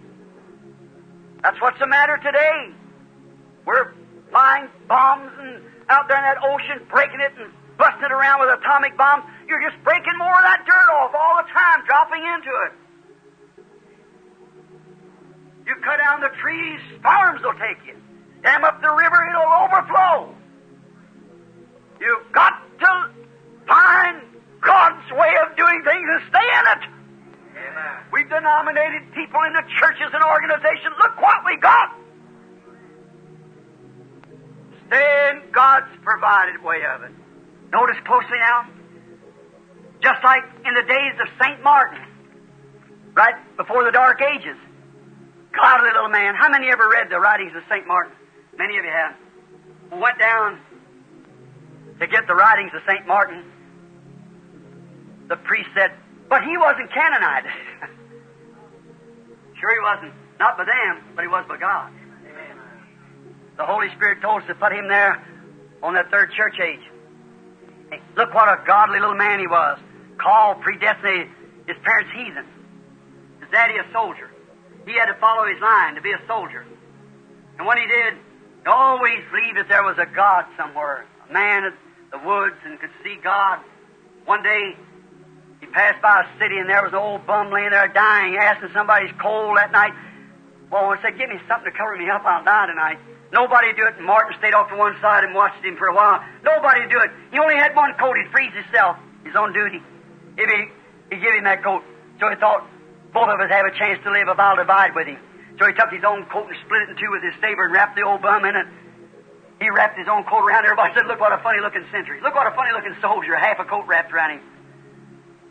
That's 1.43 1.61
what's 1.61 1.79
the 1.79 1.87
matter 1.87 2.19
today. 2.19 2.73
We're 3.67 3.93
flying 4.31 4.69
bombs 4.89 5.31
and 5.39 5.63
out 5.89 6.09
there 6.09 6.17
in 6.17 6.25
that 6.25 6.43
ocean, 6.43 6.87
breaking 6.91 7.21
it 7.21 7.33
and 7.39 7.53
busting 7.77 8.05
it 8.05 8.13
around 8.13 8.41
with 8.41 8.59
atomic 8.59 8.97
bombs. 8.97 9.25
You're 9.53 9.69
just 9.69 9.85
breaking 9.85 10.17
more 10.17 10.33
of 10.33 10.45
that 10.49 10.65
dirt 10.65 10.89
off 10.97 11.13
all 11.13 11.37
the 11.45 11.49
time, 11.53 11.85
dropping 11.85 12.25
into 12.25 12.49
it. 12.65 12.73
You 15.69 15.77
cut 15.85 16.01
down 16.01 16.25
the 16.25 16.33
trees, 16.41 16.81
storms 16.97 17.43
will 17.45 17.53
take 17.61 17.77
you. 17.85 18.01
Dam 18.41 18.65
up 18.65 18.81
the 18.81 18.89
river, 18.89 19.29
it'll 19.29 19.53
overflow. 19.53 20.33
You've 22.01 22.33
got 22.33 22.65
to 22.81 23.11
find 23.69 24.23
God's 24.63 25.13
way 25.13 25.37
of 25.45 25.55
doing 25.55 25.85
things 25.85 26.09
and 26.09 26.23
stay 26.33 26.49
in 26.49 26.65
it. 26.73 26.83
Amen. 27.53 28.09
We've 28.11 28.31
denominated 28.33 29.13
people 29.13 29.45
in 29.45 29.53
the 29.53 29.69
churches 29.77 30.09
and 30.17 30.25
organizations. 30.25 30.97
Look 30.97 31.21
what 31.21 31.45
we 31.45 31.61
got. 31.61 31.93
Stay 34.89 35.29
in 35.29 35.53
God's 35.53 35.93
provided 36.01 36.65
way 36.65 36.81
of 36.89 37.03
it. 37.03 37.13
Notice 37.71 38.01
closely 38.07 38.41
now. 38.41 38.81
Just 40.03 40.25
like 40.25 40.43
in 40.67 40.75
the 40.75 40.83
days 40.83 41.15
of 41.21 41.29
St. 41.41 41.63
Martin, 41.63 42.01
right 43.15 43.35
before 43.57 43.85
the 43.85 43.93
Dark 43.93 44.21
Ages. 44.21 44.57
Godly 45.53 45.91
little 45.93 46.09
man. 46.09 46.35
How 46.35 46.49
many 46.49 46.71
ever 46.71 46.89
read 46.89 47.09
the 47.11 47.21
writings 47.21 47.53
of 47.55 47.63
St. 47.69 47.87
Martin? 47.87 48.17
Many 48.57 48.79
of 48.79 48.85
you 48.85 48.91
have. 48.91 49.15
Went 50.01 50.19
down 50.19 50.59
to 52.01 52.07
get 52.07 52.27
the 52.27 52.35
writings 52.35 52.73
of 52.75 52.81
St. 52.89 53.07
Martin. 53.07 53.45
The 55.29 55.37
priest 55.37 55.69
said, 55.77 55.93
but 56.29 56.43
he 56.43 56.57
wasn't 56.57 56.91
canonized. 56.93 57.47
sure 59.61 59.71
he 59.71 59.81
wasn't. 59.83 60.15
Not 60.41 60.57
by 60.57 60.65
them, 60.65 61.05
but 61.15 61.23
he 61.23 61.29
was 61.29 61.45
by 61.47 61.59
God. 61.59 61.93
The 63.57 63.65
Holy 63.65 63.89
Spirit 63.95 64.21
told 64.23 64.43
us 64.43 64.49
to 64.49 64.55
put 64.55 64.73
him 64.73 64.89
there 64.89 65.23
on 65.83 65.95
that 65.95 66.11
third 66.11 66.33
church 66.33 66.59
age. 66.59 66.81
Hey, 67.91 68.01
look 68.17 68.35
what 68.35 68.49
a 68.49 68.59
godly 68.67 68.99
little 68.99 69.15
man 69.15 69.39
he 69.39 69.47
was. 69.47 69.79
Called, 70.23 70.63
predestinated, 70.63 71.29
his 71.67 71.77
parents 71.83 72.11
heathen. 72.15 72.47
His 73.41 73.51
daddy 73.51 73.75
a 73.75 73.93
soldier. 73.93 74.31
He 74.87 74.95
had 74.95 75.07
to 75.07 75.19
follow 75.19 75.47
his 75.47 75.61
line 75.61 75.97
to 75.97 76.01
be 76.01 76.13
a 76.13 76.21
soldier. 76.27 76.65
And 77.59 77.67
when 77.67 77.79
he 77.79 77.87
did, 77.87 78.15
he 78.63 78.67
always 78.67 79.19
believed 79.31 79.59
that 79.59 79.69
there 79.69 79.83
was 79.83 79.99
a 79.99 80.07
God 80.07 80.47
somewhere. 80.57 81.07
A 81.29 81.33
man 81.33 81.65
in 81.65 81.73
the 82.11 82.19
woods 82.19 82.57
and 82.65 82.79
could 82.79 82.95
see 83.03 83.19
God. 83.23 83.59
One 84.25 84.43
day, 84.43 84.77
he 85.61 85.67
passed 85.67 86.01
by 86.03 86.23
a 86.23 86.39
city 86.39 86.59
and 86.59 86.71
there 86.71 86.83
was 86.83 86.93
an 86.93 87.03
old 87.03 87.27
bum 87.27 87.51
laying 87.51 87.71
there 87.71 87.89
dying, 87.89 88.37
asking 88.37 88.71
somebody 88.73 89.07
he's 89.07 89.17
cold 89.21 89.57
that 89.59 89.73
night. 89.73 89.95
Well, 90.71 90.87
I 90.87 91.03
said, 91.03 91.19
give 91.19 91.29
me 91.29 91.39
something 91.49 91.71
to 91.71 91.77
cover 91.77 91.97
me 91.97 92.09
up, 92.09 92.23
I'll 92.25 92.45
die 92.45 92.67
tonight. 92.67 92.99
Nobody 93.33 93.73
do 93.75 93.87
it. 93.87 93.97
And 93.97 94.07
Martin 94.07 94.39
stayed 94.39 94.55
off 94.55 94.69
to 94.71 94.77
one 94.77 94.95
side 95.01 95.25
and 95.25 95.35
watched 95.35 95.65
him 95.65 95.77
for 95.77 95.89
a 95.89 95.95
while. 95.95 96.23
Nobody 96.45 96.87
do 96.89 97.01
it. 97.01 97.11
He 97.33 97.39
only 97.39 97.57
had 97.57 97.75
one 97.75 97.95
coat. 97.99 98.15
He'd 98.17 98.31
freeze 98.31 98.53
himself. 98.53 98.97
He's 99.25 99.35
on 99.35 99.53
duty. 99.53 99.81
If 100.37 100.49
he, 100.49 100.61
he 101.15 101.21
give 101.21 101.35
him 101.35 101.45
that 101.45 101.63
coat. 101.63 101.83
So 102.21 102.29
he 102.29 102.37
thought, 102.37 102.65
both 103.13 103.29
of 103.29 103.41
us 103.41 103.51
have 103.51 103.67
a 103.67 103.75
chance 103.77 104.01
to 104.05 104.11
live 104.11 104.29
if 104.29 104.39
I'll 104.39 104.57
divide 104.57 104.95
with 104.95 105.07
him. 105.07 105.19
So 105.61 105.67
he 105.69 105.75
took 105.77 105.93
his 105.93 106.05
own 106.05 106.25
coat 106.33 106.49
and 106.49 106.57
split 106.65 106.89
it 106.89 106.91
in 106.91 106.97
two 106.97 107.11
with 107.13 107.23
his 107.23 107.37
saber 107.41 107.69
and 107.69 107.73
wrapped 107.75 107.97
the 107.97 108.03
old 108.03 108.23
bum 108.23 108.45
in 108.45 108.57
it. 108.57 108.67
He 109.61 109.69
wrapped 109.71 109.99
his 109.99 110.09
own 110.09 110.25
coat 110.25 110.43
around. 110.43 110.65
Everybody 110.65 110.95
said, 110.97 111.07
look 111.07 111.21
what 111.21 111.33
a 111.33 111.39
funny 111.45 111.61
looking 111.61 111.85
sentry. 111.93 112.21
Look 112.25 112.35
what 112.35 112.49
a 112.49 112.57
funny 112.57 112.73
looking 112.73 112.97
soldier. 113.01 113.37
Half 113.37 113.61
a 113.61 113.65
coat 113.69 113.85
wrapped 113.87 114.13
around 114.13 114.41
him. 114.41 114.43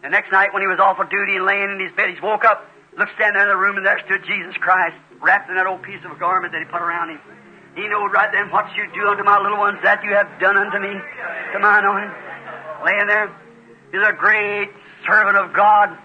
The 0.01 0.09
next 0.09 0.31
night 0.33 0.51
when 0.51 0.65
he 0.65 0.67
was 0.67 0.81
off 0.81 0.97
of 0.97 1.09
duty 1.13 1.37
and 1.37 1.45
laying 1.45 1.69
in 1.69 1.79
his 1.79 1.93
bed, 1.93 2.09
he 2.09 2.19
woke 2.19 2.43
up, 2.43 2.65
looked 2.97 3.13
standing 3.15 3.37
there 3.37 3.45
in 3.45 3.53
the 3.53 3.61
room, 3.61 3.77
and 3.77 3.85
there 3.85 4.01
stood 4.03 4.25
Jesus 4.25 4.57
Christ, 4.57 4.97
wrapped 5.21 5.47
in 5.47 5.55
that 5.55 5.69
old 5.69 5.83
piece 5.83 6.01
of 6.03 6.11
a 6.11 6.17
garment 6.17 6.51
that 6.51 6.59
he 6.59 6.65
put 6.65 6.81
around 6.81 7.13
him. 7.13 7.21
He 7.77 7.87
knew 7.87 8.09
right 8.09 8.33
then 8.33 8.49
what 8.49 8.65
you 8.75 8.89
do 8.91 9.07
unto 9.07 9.23
my 9.23 9.39
little 9.39 9.61
ones, 9.61 9.77
that 9.83 10.03
you 10.03 10.11
have 10.11 10.27
done 10.41 10.57
unto 10.57 10.79
me, 10.81 10.91
to 11.53 11.59
mine 11.59 11.85
own. 11.85 12.11
Laying 12.83 13.07
there. 13.07 13.29
He's 13.91 14.07
a 14.07 14.13
great 14.13 14.69
servant 15.05 15.37
of 15.37 15.53
God. 15.53 15.97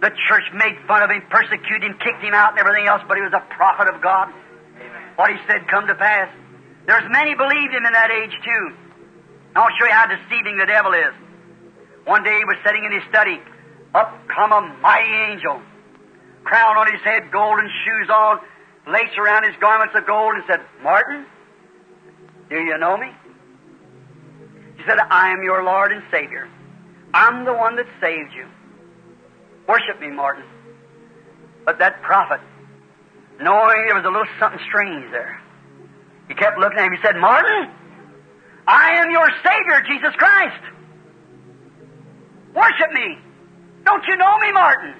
The 0.00 0.10
church 0.28 0.44
made 0.54 0.78
fun 0.86 1.02
of 1.02 1.10
him, 1.10 1.22
persecuted 1.28 1.82
him, 1.82 1.98
kicked 1.98 2.22
him 2.22 2.32
out 2.32 2.50
and 2.52 2.58
everything 2.58 2.86
else, 2.86 3.02
but 3.06 3.16
he 3.16 3.22
was 3.22 3.32
a 3.34 3.44
prophet 3.54 3.92
of 3.92 4.00
God. 4.00 4.32
What 5.16 5.30
he 5.30 5.36
said 5.46 5.68
come 5.68 5.86
to 5.86 5.94
pass. 5.94 6.30
There's 6.86 7.04
many 7.10 7.34
believed 7.34 7.74
him 7.74 7.84
in 7.84 7.92
that 7.92 8.10
age 8.10 8.32
too. 8.42 8.76
I'll 9.54 9.68
show 9.78 9.86
you 9.86 9.92
how 9.92 10.06
deceiving 10.06 10.56
the 10.56 10.66
devil 10.66 10.92
is. 10.92 11.12
One 12.06 12.22
day 12.22 12.38
he 12.38 12.44
was 12.44 12.56
sitting 12.64 12.84
in 12.84 12.92
his 12.92 13.02
study. 13.10 13.40
Up 13.94 14.16
come 14.28 14.52
a 14.52 14.60
mighty 14.80 15.12
angel. 15.32 15.60
Crown 16.44 16.78
on 16.78 16.90
his 16.90 17.02
head, 17.02 17.30
golden 17.30 17.68
shoes 17.84 18.08
on, 18.08 18.40
lace 18.86 19.12
around 19.18 19.44
his 19.44 19.54
garments 19.60 19.94
of 19.96 20.06
gold, 20.06 20.34
and 20.34 20.44
said, 20.48 20.60
Martin, 20.82 21.26
do 22.48 22.56
you 22.56 22.78
know 22.78 22.96
me? 22.96 23.10
He 24.76 24.82
said, 24.86 24.98
I 25.10 25.30
am 25.30 25.42
your 25.42 25.62
Lord 25.62 25.92
and 25.92 26.02
Savior. 26.10 26.48
I'm 27.12 27.44
the 27.44 27.52
one 27.52 27.76
that 27.76 27.86
saved 28.00 28.32
you. 28.34 28.46
Worship 29.68 30.00
me, 30.00 30.10
Martin. 30.10 30.44
But 31.64 31.78
that 31.78 32.02
prophet, 32.02 32.40
knowing 33.40 33.86
there 33.86 33.94
was 33.94 34.04
a 34.04 34.10
little 34.10 34.26
something 34.38 34.60
strange 34.68 35.10
there, 35.10 35.40
he 36.28 36.34
kept 36.34 36.58
looking 36.58 36.78
at 36.78 36.86
him. 36.86 36.92
He 36.92 37.02
said, 37.02 37.16
Martin, 37.16 37.70
I 38.66 39.02
am 39.02 39.10
your 39.10 39.28
Savior, 39.42 39.82
Jesus 39.86 40.14
Christ. 40.16 40.62
Worship 42.54 42.92
me. 42.92 43.18
Don't 43.84 44.04
you 44.06 44.16
know 44.16 44.38
me, 44.38 44.52
Martin? 44.52 44.94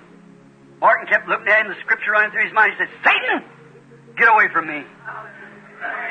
Martin 0.81 1.07
kept 1.09 1.29
looking 1.29 1.49
at 1.49 1.67
him, 1.67 1.69
the 1.69 1.81
scripture 1.83 2.13
running 2.13 2.31
through 2.31 2.45
his 2.45 2.55
mind. 2.55 2.73
He 2.73 2.79
said, 2.79 2.91
Satan, 3.05 3.45
get 4.17 4.29
away 4.29 4.49
from 4.53 4.67
me. 4.67 4.83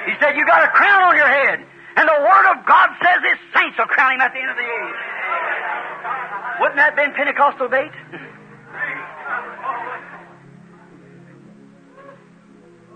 He 0.05 0.13
said, 0.21 0.35
You 0.35 0.45
got 0.45 0.63
a 0.63 0.71
crown 0.71 1.03
on 1.03 1.15
your 1.15 1.27
head. 1.27 1.65
And 1.99 2.07
the 2.07 2.21
Word 2.23 2.45
of 2.55 2.65
God 2.65 2.95
says 3.03 3.19
His 3.27 3.39
saints 3.51 3.75
will 3.77 3.91
crown 3.91 4.15
Him 4.15 4.21
at 4.21 4.31
the 4.31 4.39
end 4.39 4.51
of 4.51 4.55
the 4.55 4.63
age. 4.63 4.99
Wouldn't 6.63 6.77
that 6.79 6.95
have 6.95 6.95
been 6.95 7.11
Pentecostal 7.11 7.67
bait? 7.67 7.91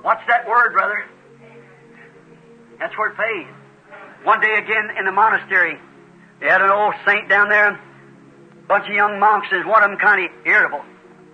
What's 0.03 0.23
that 0.27 0.47
word, 0.47 0.71
brother? 0.71 1.03
That's 2.79 2.97
where 2.97 3.11
it 3.11 3.17
pays. 3.17 3.51
One 4.23 4.39
day 4.39 4.55
again 4.55 4.95
in 4.97 5.03
the 5.03 5.11
monastery, 5.11 5.75
they 6.39 6.47
had 6.47 6.61
an 6.61 6.71
old 6.71 6.93
saint 7.05 7.27
down 7.27 7.49
there. 7.49 7.79
Bunch 8.69 8.87
of 8.87 8.95
young 8.95 9.19
monks, 9.19 9.47
and 9.51 9.67
one 9.67 9.83
of 9.83 9.89
them 9.89 9.99
kind 9.99 10.23
of 10.23 10.31
irritable. 10.45 10.83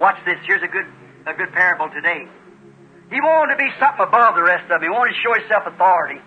Watch 0.02 0.18
this. 0.26 0.38
Here's 0.46 0.64
a 0.64 0.68
good, 0.68 0.86
a 1.28 1.34
good 1.38 1.54
parable 1.54 1.90
today. 1.94 2.26
He 3.12 3.22
wanted 3.22 3.54
to 3.54 3.58
be 3.58 3.70
something 3.80 4.06
above 4.06 4.34
the 4.34 4.44
rest 4.44 4.64
of 4.64 4.82
them. 4.82 4.82
He 4.82 4.90
wanted 4.90 5.14
to 5.14 5.20
show 5.22 5.34
himself 5.38 5.70
authority, 5.70 6.22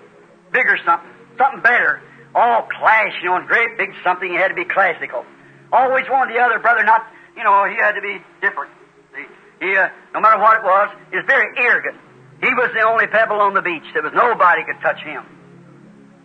bigger 0.53 0.79
something, 0.87 1.11
something 1.43 1.63
better. 1.63 2.01
All 2.35 2.63
clash, 2.71 3.13
you 3.23 3.29
know, 3.29 3.37
and 3.37 3.47
great 3.47 3.77
big 3.77 3.91
something. 4.05 4.31
He 4.31 4.37
had 4.37 4.49
to 4.49 4.55
be 4.55 4.65
classical. 4.65 5.27
Always 5.73 6.07
wanted 6.09 6.35
the 6.35 6.41
other 6.41 6.59
brother 6.59 6.85
not, 6.85 7.03
you 7.37 7.43
know, 7.43 7.67
he 7.67 7.77
had 7.77 7.93
to 7.93 8.01
be 8.01 8.23
different. 8.41 8.71
See? 9.15 9.27
He, 9.61 9.77
uh, 9.77 9.89
no 10.15 10.21
matter 10.21 10.41
what 10.41 10.59
it 10.59 10.65
was, 10.65 10.89
he 11.11 11.17
was 11.17 11.27
very 11.27 11.51
arrogant. 11.59 11.99
He 12.41 12.49
was 12.55 12.71
the 12.75 12.83
only 12.87 13.07
pebble 13.07 13.41
on 13.41 13.55
the 13.55 13.63
beach. 13.63 13.85
There 13.93 14.03
was 14.03 14.13
nobody 14.15 14.63
could 14.65 14.81
touch 14.83 15.01
him. 15.03 15.25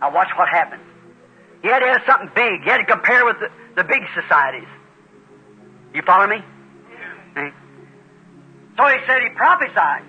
Now 0.00 0.14
watch 0.14 0.28
what 0.36 0.48
happened. 0.48 0.82
He 1.62 1.68
had 1.68 1.80
to 1.80 1.86
have 1.86 2.02
something 2.06 2.30
big. 2.34 2.62
He 2.62 2.70
had 2.70 2.78
to 2.78 2.86
compare 2.86 3.24
with 3.24 3.36
the, 3.40 3.48
the 3.76 3.84
big 3.84 4.02
societies. 4.14 4.68
You 5.94 6.02
follow 6.02 6.26
me? 6.26 6.38
Yeah. 7.36 7.50
So 8.76 8.86
he 8.86 8.98
said 9.06 9.22
he 9.22 9.30
prophesied. 9.34 10.04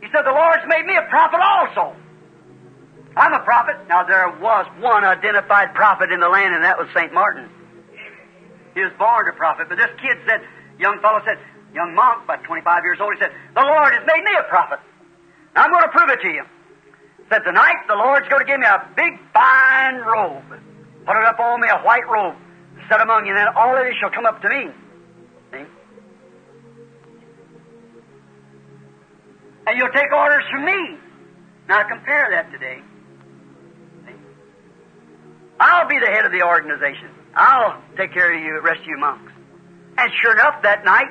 He 0.00 0.08
said, 0.12 0.22
The 0.24 0.32
Lord's 0.32 0.64
made 0.68 0.84
me 0.84 0.94
a 0.96 1.08
prophet 1.08 1.40
also. 1.40 1.96
I'm 3.16 3.32
a 3.32 3.40
prophet. 3.40 3.76
Now, 3.88 4.04
there 4.04 4.28
was 4.28 4.66
one 4.78 5.02
identified 5.02 5.74
prophet 5.74 6.12
in 6.12 6.20
the 6.20 6.28
land, 6.28 6.54
and 6.54 6.62
that 6.62 6.76
was 6.76 6.86
St. 6.94 7.12
Martin. 7.12 7.48
He 8.74 8.84
was 8.84 8.92
born 8.98 9.24
a 9.26 9.32
prophet, 9.32 9.68
but 9.70 9.78
this 9.80 9.88
kid 9.96 10.20
said, 10.28 10.44
young 10.78 11.00
fellow 11.00 11.20
said, 11.24 11.40
young 11.72 11.94
monk, 11.94 12.24
about 12.24 12.44
25 12.44 12.84
years 12.84 12.98
old, 13.00 13.14
he 13.16 13.20
said, 13.20 13.32
The 13.56 13.64
Lord 13.64 13.92
has 13.96 14.04
made 14.04 14.20
me 14.22 14.36
a 14.38 14.44
prophet. 14.52 14.80
Now, 15.54 15.64
I'm 15.64 15.72
going 15.72 15.84
to 15.84 15.88
prove 15.88 16.10
it 16.10 16.20
to 16.20 16.28
you. 16.28 16.44
Said, 17.32 17.40
Tonight, 17.40 17.88
the 17.88 17.96
Lord's 17.96 18.28
going 18.28 18.44
to 18.44 18.46
give 18.46 18.60
me 18.60 18.66
a 18.68 18.84
big, 18.94 19.16
fine 19.32 19.96
robe. 20.04 20.44
Put 21.08 21.16
it 21.16 21.24
up 21.24 21.40
on 21.40 21.60
me, 21.60 21.68
a 21.72 21.80
white 21.80 22.06
robe. 22.06 22.36
Set 22.90 23.00
among 23.00 23.24
you, 23.24 23.32
and 23.32 23.40
then 23.40 23.48
all 23.56 23.72
of 23.72 23.86
you 23.86 23.94
shall 23.98 24.10
come 24.10 24.26
up 24.26 24.42
to 24.42 24.48
me. 24.48 24.68
See? 25.52 25.64
And 29.66 29.78
you'll 29.78 29.96
take 29.96 30.12
orders 30.12 30.44
from 30.52 30.66
me. 30.66 30.98
Now 31.66 31.88
compare 31.88 32.28
that 32.30 32.52
today. 32.52 32.82
I'll 35.58 35.88
be 35.88 35.98
the 35.98 36.06
head 36.06 36.26
of 36.26 36.32
the 36.32 36.42
organization. 36.42 37.10
I'll 37.34 37.82
take 37.96 38.12
care 38.12 38.32
of 38.32 38.40
you, 38.40 38.60
rest 38.60 38.80
of 38.80 38.86
you 38.86 38.98
monks. 38.98 39.32
And 39.98 40.10
sure 40.22 40.32
enough, 40.32 40.62
that 40.62 40.84
night, 40.84 41.08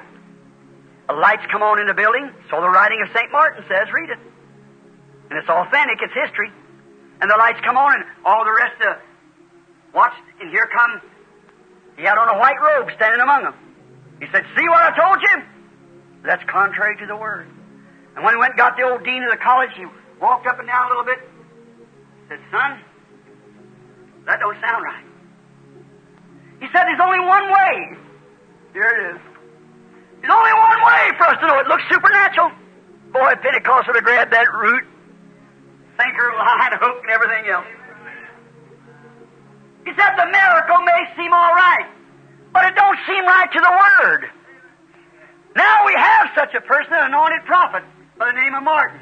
the 1.08 1.15
lights 1.15 1.43
come 1.51 1.62
on 1.62 1.79
in 1.79 1.88
the 1.88 1.93
building, 1.93 2.29
so 2.49 2.62
the 2.62 2.69
writing 2.69 3.01
of 3.01 3.10
St. 3.15 3.31
Martin 3.31 3.63
says, 3.67 3.88
read 3.93 4.10
it. 4.10 4.19
And 5.29 5.39
it's 5.39 5.49
authentic, 5.49 5.97
it's 6.01 6.13
history. 6.13 6.51
And 7.21 7.29
the 7.29 7.38
lights 7.38 7.60
come 7.63 7.77
on, 7.77 7.93
and 7.93 8.03
all 8.25 8.45
the 8.45 8.53
rest 8.53 8.77
of, 8.81 8.97
watch, 9.93 10.13
and 10.41 10.49
here 10.49 10.67
come, 10.75 11.01
he 11.97 12.03
had 12.03 12.17
on 12.17 12.29
a 12.29 12.38
white 12.38 12.60
robe 12.62 12.89
standing 12.95 13.21
among 13.21 13.43
them. 13.43 13.55
He 14.19 14.27
said, 14.31 14.45
See 14.58 14.67
what 14.69 14.81
I 14.81 14.91
told 14.95 15.21
you? 15.21 15.43
That's 16.23 16.43
contrary 16.49 16.97
to 16.97 17.05
the 17.05 17.15
word. 17.15 17.47
And 18.15 18.23
when 18.23 18.34
he 18.34 18.39
went 18.39 18.51
and 18.51 18.58
got 18.58 18.77
the 18.77 18.84
old 18.84 19.03
dean 19.03 19.23
of 19.23 19.31
the 19.31 19.38
college, 19.38 19.71
he 19.75 19.86
walked 20.21 20.47
up 20.47 20.60
and 20.60 20.67
down 20.67 20.86
a 20.86 20.89
little 20.89 21.03
bit. 21.03 21.19
Said, 22.29 22.39
Son, 22.51 22.79
that 24.26 24.40
don't 24.40 24.58
sound 24.60 24.84
right. 24.84 25.06
He 26.60 26.68
said, 26.74 26.86
There's 26.86 27.02
only 27.02 27.20
one 27.20 27.46
way. 27.52 27.98
Here 28.74 28.90
it 28.90 29.16
is. 29.16 29.22
There's 30.22 30.34
only 30.34 30.56
one 30.58 30.82
way 30.82 31.04
for 31.18 31.26
us 31.30 31.38
to 31.40 31.48
know 31.48 31.60
it 31.60 31.68
looks 31.68 31.84
supernatural. 31.92 32.52
Boy, 33.14 33.32
Pentecost 33.42 33.88
would 33.88 33.96
have 33.96 34.04
grabbed 34.04 34.34
that 34.34 34.52
root, 34.52 34.84
sinker, 35.98 36.30
line, 36.36 36.74
hook, 36.82 37.00
and 37.04 37.12
everything 37.12 37.46
else. 37.48 37.68
He 39.86 39.92
said 39.94 40.18
the 40.18 40.26
miracle 40.26 40.82
may 40.82 41.02
seem 41.16 41.32
all 41.32 41.54
right, 41.54 41.86
but 42.52 42.66
it 42.66 42.76
don't 42.76 42.98
seem 43.08 43.24
right 43.24 43.50
to 43.54 43.62
the 43.62 43.72
Word. 43.72 44.26
Now 45.56 45.86
we 45.86 45.94
have 45.96 46.30
such 46.36 46.54
a 46.56 46.62
person, 46.62 46.92
an 46.92 47.14
anointed 47.14 47.46
prophet 47.46 47.84
by 48.18 48.32
the 48.34 48.42
name 48.42 48.56
of 48.56 48.64
Martin. 48.64 49.00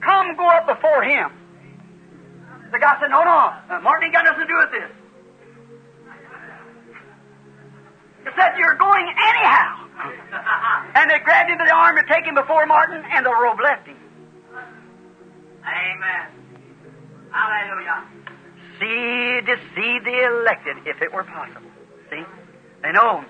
Come 0.00 0.36
go 0.36 0.46
up 0.46 0.66
before 0.66 1.02
him. 1.02 1.37
The 2.72 2.78
guy 2.78 3.00
said, 3.00 3.08
No, 3.08 3.24
no, 3.24 3.52
uh, 3.70 3.80
Martin 3.80 4.06
ain't 4.06 4.14
got 4.14 4.24
nothing 4.24 4.44
to 4.44 4.46
do 4.46 4.58
with 4.58 4.72
this. 4.72 4.90
He 8.24 8.30
said, 8.36 8.58
You're 8.58 8.76
going 8.76 9.06
anyhow. 9.08 9.88
and 10.94 11.10
they 11.10 11.18
grabbed 11.24 11.50
him 11.50 11.58
by 11.58 11.64
the 11.64 11.74
arm 11.74 11.96
to 11.96 12.04
take 12.12 12.24
him 12.24 12.34
before 12.34 12.66
Martin, 12.66 13.02
and 13.10 13.24
the 13.24 13.30
robe 13.32 13.58
left 13.62 13.86
him. 13.86 13.96
Amen. 15.64 16.26
Hallelujah. 17.32 18.04
See, 18.80 19.40
deceive 19.44 20.04
the 20.04 20.26
elected, 20.26 20.76
if 20.86 21.02
it 21.02 21.12
were 21.12 21.24
possible. 21.24 21.70
See? 22.10 22.22
They 22.82 22.92
know. 22.92 23.24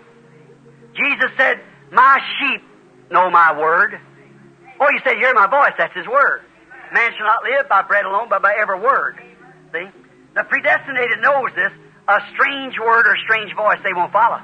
Jesus 0.94 1.30
said, 1.36 1.60
My 1.92 2.18
sheep 2.38 2.62
know 3.10 3.30
my 3.30 3.58
word. 3.58 3.98
Oh, 4.80 4.90
you 4.90 5.00
say, 5.04 5.14
You 5.14 5.26
Hear 5.26 5.34
my 5.34 5.46
voice. 5.46 5.72
That's 5.78 5.94
his 5.94 6.06
word. 6.06 6.42
Man 6.92 7.10
shall 7.16 7.26
not 7.26 7.42
live 7.42 7.68
by 7.68 7.82
bread 7.82 8.04
alone, 8.04 8.28
but 8.28 8.42
by 8.42 8.54
every 8.58 8.80
word. 8.80 9.18
See? 9.72 9.86
The 10.34 10.44
predestinated 10.44 11.20
knows 11.20 11.50
this. 11.54 11.72
A 12.08 12.20
strange 12.32 12.78
word 12.78 13.06
or 13.06 13.16
strange 13.24 13.54
voice 13.54 13.78
they 13.84 13.92
won't 13.92 14.12
follow. 14.12 14.40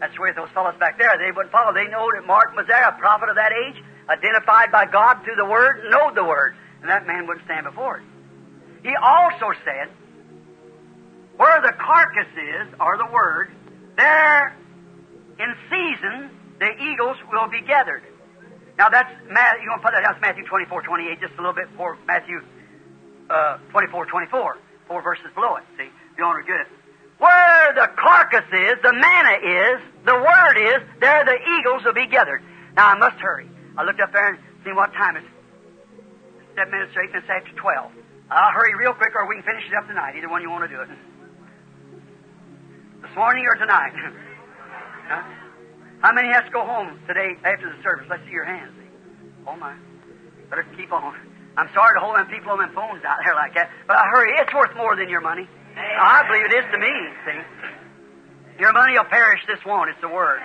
That's 0.00 0.14
the 0.14 0.22
way 0.22 0.32
those 0.32 0.48
fellows 0.54 0.74
back 0.78 0.98
there, 0.98 1.12
they 1.18 1.32
wouldn't 1.32 1.52
follow. 1.52 1.72
They 1.72 1.88
know 1.88 2.08
that 2.14 2.26
Martin 2.26 2.56
was 2.56 2.66
there, 2.66 2.84
a 2.88 2.92
prophet 2.98 3.28
of 3.28 3.36
that 3.36 3.52
age, 3.52 3.82
identified 4.08 4.72
by 4.72 4.86
God 4.86 5.24
through 5.24 5.36
the 5.36 5.44
Word, 5.44 5.84
knowed 5.88 6.14
the 6.14 6.24
Word. 6.24 6.56
And 6.80 6.90
that 6.90 7.06
man 7.06 7.26
wouldn't 7.26 7.44
stand 7.44 7.64
before 7.64 7.98
it. 7.98 8.04
He 8.82 8.94
also 8.96 9.52
said, 9.64 9.88
where 11.36 11.60
the 11.60 11.72
carcass 11.72 12.28
is, 12.32 12.74
or 12.80 12.96
the 12.96 13.08
Word, 13.12 13.50
there 13.96 14.56
in 15.38 15.54
season 15.68 16.30
the 16.58 16.72
eagles 16.80 17.16
will 17.30 17.48
be 17.48 17.60
gathered. 17.60 18.02
Now 18.78 18.88
that's 18.88 19.10
you 19.12 19.68
want 19.68 19.82
to 19.82 19.88
put 19.88 19.92
that 19.92 20.04
it's 20.04 20.20
Matthew 20.20 20.44
24, 20.44 20.82
28, 20.82 21.20
just 21.20 21.34
a 21.34 21.36
little 21.36 21.52
bit 21.52 21.70
before 21.70 21.98
Matthew 22.06 22.40
uh, 23.30 23.58
24, 23.70 24.06
24, 24.06 24.58
four 24.88 25.02
verses 25.02 25.26
below 25.34 25.56
it. 25.56 25.64
See, 25.76 25.90
to 26.16 26.42
get 26.46 26.60
it. 26.60 26.68
Where 27.18 27.72
the 27.74 27.88
carcass 27.96 28.44
is, 28.52 28.76
the 28.82 28.92
manna 28.92 29.36
is, 29.40 29.80
the 30.04 30.14
word 30.14 30.56
is, 30.60 30.80
there 31.00 31.24
the 31.24 31.38
eagles 31.58 31.84
will 31.84 31.94
be 31.94 32.06
gathered. 32.06 32.42
Now 32.76 32.92
I 32.92 32.98
must 32.98 33.16
hurry. 33.16 33.48
I 33.76 33.84
looked 33.84 34.00
up 34.00 34.12
there 34.12 34.34
and 34.34 34.38
seen 34.64 34.76
what 34.76 34.92
time 34.92 35.16
it 35.16 35.24
is. 35.24 35.30
Seven 36.54 36.72
minutes 36.72 36.92
straight, 36.92 37.10
and 37.12 37.22
it's 37.22 37.28
after 37.28 37.52
twelve. 37.56 37.92
I'll 38.30 38.52
hurry 38.52 38.74
real 38.74 38.92
quick, 38.92 39.14
or 39.14 39.28
we 39.28 39.36
can 39.36 39.44
finish 39.44 39.64
it 39.68 39.74
up 39.76 39.86
tonight. 39.86 40.16
Either 40.16 40.28
one 40.28 40.42
you 40.42 40.50
want 40.50 40.68
to 40.68 40.74
do 40.74 40.80
it. 40.80 40.88
This 43.02 43.14
morning 43.14 43.44
or 43.46 43.56
tonight. 43.56 43.92
huh? 45.08 45.22
How 46.00 46.12
many 46.12 46.28
has 46.32 46.44
to 46.44 46.50
go 46.50 46.64
home 46.64 46.98
today 47.06 47.36
after 47.44 47.72
the 47.74 47.82
service? 47.82 48.06
Let's 48.08 48.24
see 48.24 48.32
your 48.32 48.44
hands. 48.44 48.72
Oh 49.46 49.56
my. 49.56 49.76
Better 50.50 50.66
keep 50.76 50.92
on. 50.92 51.14
I'm 51.56 51.70
sorry 51.72 51.94
to 51.94 52.00
hold 52.00 52.16
them 52.16 52.28
people 52.28 52.52
on 52.52 52.58
them 52.58 52.72
phones 52.74 53.04
out 53.04 53.16
there 53.24 53.34
like 53.34 53.54
that, 53.54 53.70
but 53.86 53.96
I 53.96 54.04
hurry. 54.12 54.32
It's 54.38 54.52
worth 54.52 54.76
more 54.76 54.94
than 54.94 55.08
your 55.08 55.22
money. 55.22 55.48
I 55.76 56.22
believe 56.28 56.44
it 56.44 56.52
is 56.52 56.64
to 56.72 56.78
me, 56.78 56.92
see. 57.24 58.60
Your 58.60 58.72
money 58.72 58.94
will 58.96 59.04
perish, 59.04 59.40
this 59.46 59.58
won't. 59.64 59.90
It's 59.90 60.00
the 60.00 60.08
Word. 60.08 60.40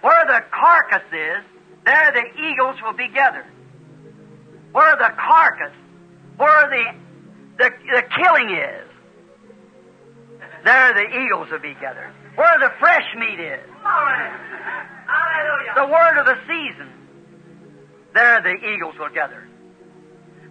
Where 0.00 0.24
the 0.26 0.40
carcass 0.50 1.06
is, 1.12 1.44
there 1.84 2.12
the 2.12 2.24
eagles 2.40 2.76
will 2.82 2.92
be 2.94 3.08
gathered. 3.08 3.46
Where 4.72 4.96
the 4.96 5.12
carcass, 5.16 5.72
where 6.36 6.68
the, 6.68 6.84
the, 7.58 7.70
the 7.94 8.02
killing 8.16 8.50
is, 8.50 8.88
there 10.64 10.94
the 10.94 11.24
eagles 11.24 11.50
will 11.50 11.58
be 11.58 11.74
gathered. 11.80 12.12
Where 12.36 12.58
the 12.58 12.72
fresh 12.80 13.14
meat 13.16 13.40
is, 13.40 13.60
the 15.76 15.86
word 15.86 16.18
of 16.18 16.26
the 16.26 16.38
season, 16.46 16.88
there 18.14 18.40
the 18.40 18.54
eagles 18.74 18.94
will 18.98 19.10
gather. 19.10 19.46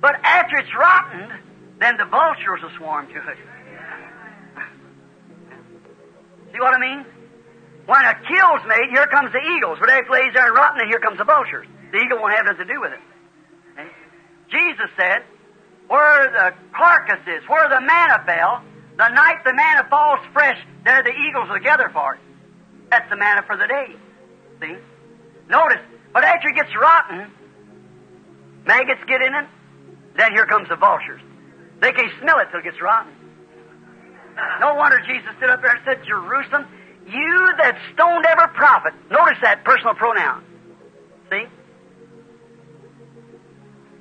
But 0.02 0.16
after 0.24 0.58
it's 0.58 0.74
rotten, 0.76 1.32
then 1.80 1.97
the 1.97 2.06
vultures 2.06 2.62
will 2.64 2.76
swarm 2.78 3.08
to 3.08 3.18
it. 3.18 3.38
See 6.52 6.60
what 6.60 6.74
I 6.74 6.80
mean? 6.80 7.06
When 7.86 8.04
a 8.04 8.14
kill's 8.14 8.62
made, 8.68 8.89
here 8.91 9.08
comes 9.08 9.32
the 9.32 9.39
eagles. 9.39 9.78
But 9.80 9.89
after 9.89 10.06
it 10.06 10.12
lays 10.12 10.34
there 10.34 10.47
and 10.47 10.56
rotten, 10.56 10.80
then 10.80 10.89
here 10.89 10.99
comes 10.99 11.18
the 11.18 11.24
vultures. 11.24 11.68
The 11.91 11.97
eagle 11.97 12.20
won't 12.20 12.34
have 12.36 12.45
nothing 12.45 12.68
to 12.68 12.74
do 12.74 12.82
with 12.82 12.93
it. 12.93 12.99
Okay? 13.74 13.89
Jesus 14.49 14.89
said, 14.97 15.24
where 15.88 16.32
the 16.32 16.54
carcass 16.76 17.22
is, 17.28 17.47
where 17.47 17.70
the 17.70 17.82
manna 17.82 18.24
fell, 18.26 18.64
the 18.97 19.10
night 19.10 19.43
the 19.45 19.54
manna 19.54 19.88
falls 19.89 20.20
fresh, 20.34 20.58
there 20.84 21.04
the 21.04 21.12
eagles 21.12 21.49
will 21.49 21.60
gather 21.60 21.89
for 21.93 22.16
it. 22.16 22.22
That's 22.89 23.10
the 23.10 23.18
manna 23.18 23.43
for 23.45 23.58
the 23.58 23.68
day. 23.68 23.95
See? 24.62 24.76
Notice, 25.49 25.82
but 26.14 26.24
after 26.24 26.49
it 26.49 26.56
gets 26.56 26.76
rotten, 26.80 27.32
maggots 28.66 29.02
get 29.08 29.22
in 29.22 29.34
it, 29.34 29.47
then 30.18 30.34
here 30.34 30.45
comes 30.45 30.70
the 30.70 30.76
vultures. 30.76 31.22
They 31.82 31.91
can 31.91 32.09
smell 32.22 32.39
it 32.39 32.47
till 32.51 32.59
it 32.59 32.64
gets 32.64 32.82
rotten. 32.82 33.12
No 34.59 34.76
wonder 34.76 34.99
Jesus 34.99 35.30
stood 35.38 35.49
up 35.49 35.62
there 35.62 35.76
and 35.76 35.82
said, 35.86 36.03
Jerusalem, 36.05 36.68
you 37.07 37.53
that 37.57 37.78
stoned 37.93 38.26
every 38.26 38.47
prophet. 38.53 38.93
Notice 39.09 39.38
that 39.41 39.64
personal 39.64 39.95
pronoun. 39.95 40.43
See? 41.30 41.45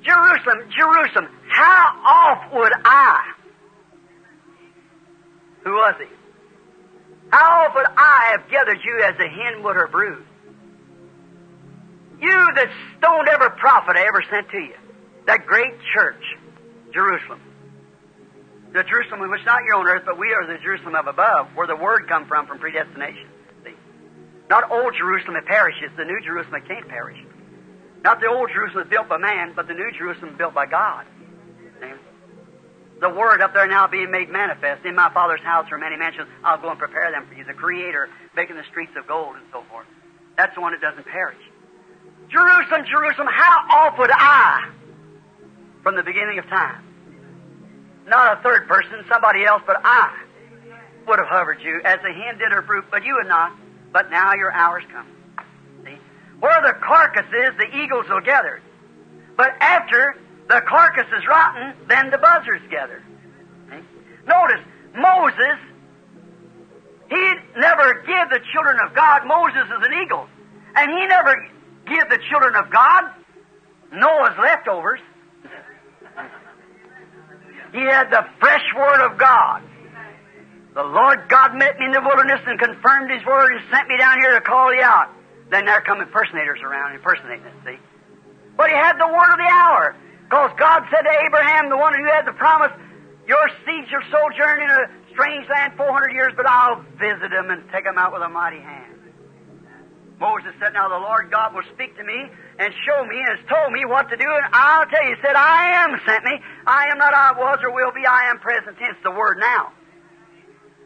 Jerusalem, 0.03 0.69
Jerusalem, 0.77 1.27
how 1.49 2.01
oft 2.05 2.53
would 2.53 2.73
I? 2.85 3.33
Who 5.63 5.71
was 5.71 5.95
he? 5.99 6.07
How 7.31 7.65
often 7.65 7.75
would 7.75 7.87
I 7.97 8.35
have 8.37 8.49
gathered 8.49 8.79
you 8.83 9.01
as 9.03 9.15
a 9.19 9.27
hen 9.27 9.63
would 9.63 9.75
her 9.75 9.87
brood. 9.87 10.25
You 12.19 12.49
that 12.55 12.69
stoned 12.97 13.27
every 13.27 13.51
prophet 13.51 13.95
I 13.95 14.05
ever 14.07 14.23
sent 14.29 14.49
to 14.49 14.57
you. 14.57 14.75
That 15.31 15.47
great 15.47 15.71
church, 15.95 16.19
Jerusalem. 16.93 17.39
The 18.73 18.83
Jerusalem 18.83 19.31
which 19.31 19.39
is 19.39 19.45
not 19.45 19.63
your 19.63 19.75
own 19.75 19.87
earth, 19.87 20.03
but 20.05 20.19
we 20.19 20.27
are 20.33 20.45
the 20.45 20.59
Jerusalem 20.59 20.93
of 20.95 21.07
above, 21.07 21.47
where 21.55 21.67
the 21.67 21.75
word 21.77 22.09
come 22.09 22.27
from, 22.27 22.47
from 22.47 22.59
predestination. 22.59 23.29
See? 23.63 23.71
Not 24.49 24.69
old 24.69 24.93
Jerusalem 24.99 25.35
that 25.35 25.45
perishes, 25.45 25.87
the 25.95 26.03
new 26.03 26.19
Jerusalem 26.19 26.59
that 26.59 26.67
can't 26.67 26.85
perish. 26.89 27.15
Not 28.03 28.19
the 28.19 28.27
old 28.27 28.51
Jerusalem 28.51 28.89
built 28.89 29.07
by 29.07 29.19
man, 29.19 29.53
but 29.55 29.69
the 29.69 29.73
new 29.73 29.89
Jerusalem 29.97 30.35
built 30.37 30.53
by 30.53 30.65
God. 30.65 31.05
See? 31.79 31.95
The 32.99 33.09
word 33.09 33.39
up 33.39 33.53
there 33.53 33.67
now 33.67 33.87
being 33.87 34.11
made 34.11 34.27
manifest. 34.27 34.83
In 34.83 34.95
my 34.95 35.13
Father's 35.13 35.39
house 35.47 35.71
are 35.71 35.77
many 35.77 35.95
mansions. 35.95 36.27
I'll 36.43 36.59
go 36.59 36.71
and 36.71 36.77
prepare 36.77 37.09
them 37.09 37.25
for 37.29 37.35
you. 37.35 37.45
The 37.45 37.53
Creator 37.53 38.09
making 38.35 38.57
the 38.57 38.67
streets 38.69 38.91
of 38.99 39.07
gold 39.07 39.37
and 39.37 39.45
so 39.53 39.63
forth. 39.71 39.87
That's 40.35 40.53
the 40.55 40.59
one 40.59 40.73
that 40.73 40.81
doesn't 40.81 41.07
perish. 41.07 41.39
Jerusalem, 42.27 42.83
Jerusalem, 42.83 43.29
how 43.31 43.87
oft 43.87 43.97
would 43.97 44.11
I, 44.11 44.71
from 45.83 45.95
the 45.95 46.03
beginning 46.03 46.39
of 46.39 46.47
time, 46.47 46.83
not 48.07 48.39
a 48.39 48.41
third 48.41 48.67
person, 48.67 49.03
somebody 49.09 49.45
else, 49.45 49.61
but 49.65 49.77
I 49.83 50.17
would 51.07 51.19
have 51.19 51.27
hovered 51.27 51.61
you 51.61 51.81
as 51.83 51.99
the 52.01 52.13
hen 52.13 52.37
did 52.37 52.51
her 52.51 52.61
fruit, 52.63 52.85
but 52.91 53.03
you 53.03 53.15
would 53.15 53.27
not. 53.27 53.53
But 53.91 54.09
now 54.09 54.33
your 54.33 54.51
hour's 54.51 54.83
come. 54.91 55.07
See? 55.83 55.97
Where 56.39 56.61
the 56.61 56.73
carcass 56.79 57.27
is, 57.27 57.57
the 57.57 57.77
eagles 57.77 58.05
will 58.09 58.21
gather. 58.21 58.61
But 59.35 59.51
after 59.59 60.15
the 60.47 60.61
carcass 60.67 61.07
is 61.17 61.27
rotten, 61.27 61.73
then 61.87 62.09
the 62.09 62.17
buzzards 62.17 62.63
gather. 62.69 63.03
See? 63.69 63.83
Notice, 64.27 64.61
Moses, 64.95 65.57
he 67.09 67.33
never 67.57 68.03
give 68.05 68.29
the 68.29 68.39
children 68.53 68.77
of 68.85 68.95
God, 68.95 69.27
Moses 69.27 69.65
is 69.65 69.85
an 69.85 69.93
eagle, 70.03 70.27
and 70.75 70.91
he 70.91 71.07
never 71.07 71.49
give 71.85 72.09
the 72.09 72.19
children 72.29 72.55
of 72.55 72.71
God 72.71 73.11
Noah's 73.91 74.37
leftovers. 74.39 75.01
He 77.71 77.81
had 77.81 78.11
the 78.11 78.25
fresh 78.39 78.63
word 78.75 79.01
of 79.05 79.17
God. 79.17 79.63
The 80.73 80.83
Lord 80.83 81.27
God 81.27 81.55
met 81.55 81.77
me 81.79 81.85
in 81.85 81.91
the 81.91 82.01
wilderness 82.01 82.41
and 82.47 82.59
confirmed 82.59 83.11
His 83.11 83.25
word 83.25 83.51
and 83.51 83.61
sent 83.71 83.87
me 83.87 83.97
down 83.97 84.19
here 84.19 84.33
to 84.35 84.41
call 84.41 84.73
you 84.73 84.81
out. 84.81 85.09
Then 85.51 85.65
there 85.65 85.81
come 85.81 85.99
impersonators 85.99 86.59
around 86.63 86.95
impersonating 86.95 87.45
it, 87.45 87.53
see? 87.65 87.77
But 88.55 88.69
he 88.69 88.75
had 88.75 88.95
the 88.97 89.07
word 89.07 89.31
of 89.31 89.37
the 89.37 89.51
hour. 89.51 89.95
Because 90.23 90.51
God 90.57 90.87
said 90.87 91.03
to 91.03 91.13
Abraham, 91.27 91.69
the 91.69 91.77
one 91.77 91.93
who 91.93 92.05
had 92.05 92.23
the 92.23 92.31
promise, 92.31 92.71
Your 93.27 93.49
seed 93.65 93.83
shall 93.91 94.03
sojourn 94.07 94.63
in 94.63 94.69
a 94.69 94.83
strange 95.11 95.47
land 95.49 95.73
400 95.75 96.13
years, 96.13 96.31
but 96.37 96.47
I'll 96.47 96.79
visit 96.95 97.31
them 97.31 97.51
and 97.51 97.67
take 97.71 97.83
them 97.83 97.97
out 97.97 98.13
with 98.13 98.21
a 98.21 98.29
mighty 98.29 98.59
hand. 98.59 98.95
Moses 100.21 100.53
said, 100.61 100.71
Now 100.71 100.87
the 100.87 101.03
Lord 101.03 101.31
God 101.31 101.53
will 101.53 101.67
speak 101.73 101.97
to 101.97 102.03
me 102.03 102.29
and 102.61 102.73
show 102.85 103.01
me 103.09 103.17
and 103.17 103.41
has 103.41 103.43
told 103.49 103.73
me 103.73 103.85
what 103.89 104.07
to 104.09 104.15
do, 104.15 104.29
and 104.29 104.45
I'll 104.53 104.85
tell 104.85 105.01
you. 105.09 105.15
He 105.17 105.21
said, 105.25 105.33
I 105.33 105.81
am 105.81 105.99
sent 106.05 106.23
me. 106.23 106.37
I 106.67 106.93
am 106.93 106.99
not 106.99 107.13
I 107.13 107.33
was 107.33 107.57
or 107.63 107.73
will 107.73 107.91
be. 107.91 108.05
I 108.05 108.29
am 108.29 108.37
present 108.37 108.77
tense, 108.77 108.97
the 109.03 109.09
word 109.09 109.39
now. 109.39 109.73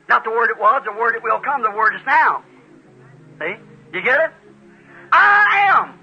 Not 0.07 0.23
the 0.23 0.31
word 0.31 0.51
it 0.51 0.59
was, 0.59 0.83
the 0.85 0.95
word 0.95 1.15
it 1.15 1.23
will 1.23 1.39
come, 1.39 1.63
the 1.63 1.75
word 1.75 1.95
is 1.95 2.05
now. 2.05 2.43
See? 3.39 3.55
You 3.91 4.01
get 4.01 4.19
it? 4.23 4.31
I 5.11 5.67
am. 5.75 5.99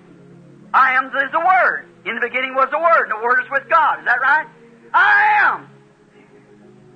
I 0.74 0.92
am 0.94 1.06
is 1.06 1.32
the 1.32 1.40
word. 1.40 1.88
In 2.04 2.16
the 2.16 2.20
beginning 2.20 2.54
was 2.54 2.68
the 2.70 2.78
word, 2.78 3.08
and 3.08 3.12
the 3.12 3.24
word 3.24 3.40
is 3.40 3.50
with 3.50 3.64
God. 3.70 4.00
Is 4.00 4.04
that 4.04 4.20
right? 4.20 4.46
I 4.92 5.40
am. 5.40 5.70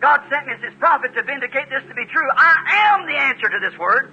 God 0.01 0.21
sent 0.29 0.47
me 0.47 0.53
as 0.53 0.61
his 0.61 0.75
prophet 0.79 1.15
to 1.15 1.23
vindicate 1.23 1.71
this 1.71 1.83
to 1.89 1.95
be 1.95 2.05
true. 2.13 2.29
I 2.37 2.93
am 2.93 3.07
the 3.07 3.17
answer 3.17 3.49
to 3.49 3.59
this 3.65 3.79
word. 3.79 4.13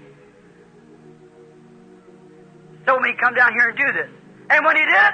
Told 2.88 3.02
me 3.02 3.12
come 3.20 3.36
down 3.36 3.52
here 3.52 3.68
and 3.68 3.78
do 3.78 3.92
this. 3.92 4.23
And 4.50 4.66
when 4.66 4.76
he 4.76 4.84
did 4.84 4.94
it, 4.94 5.14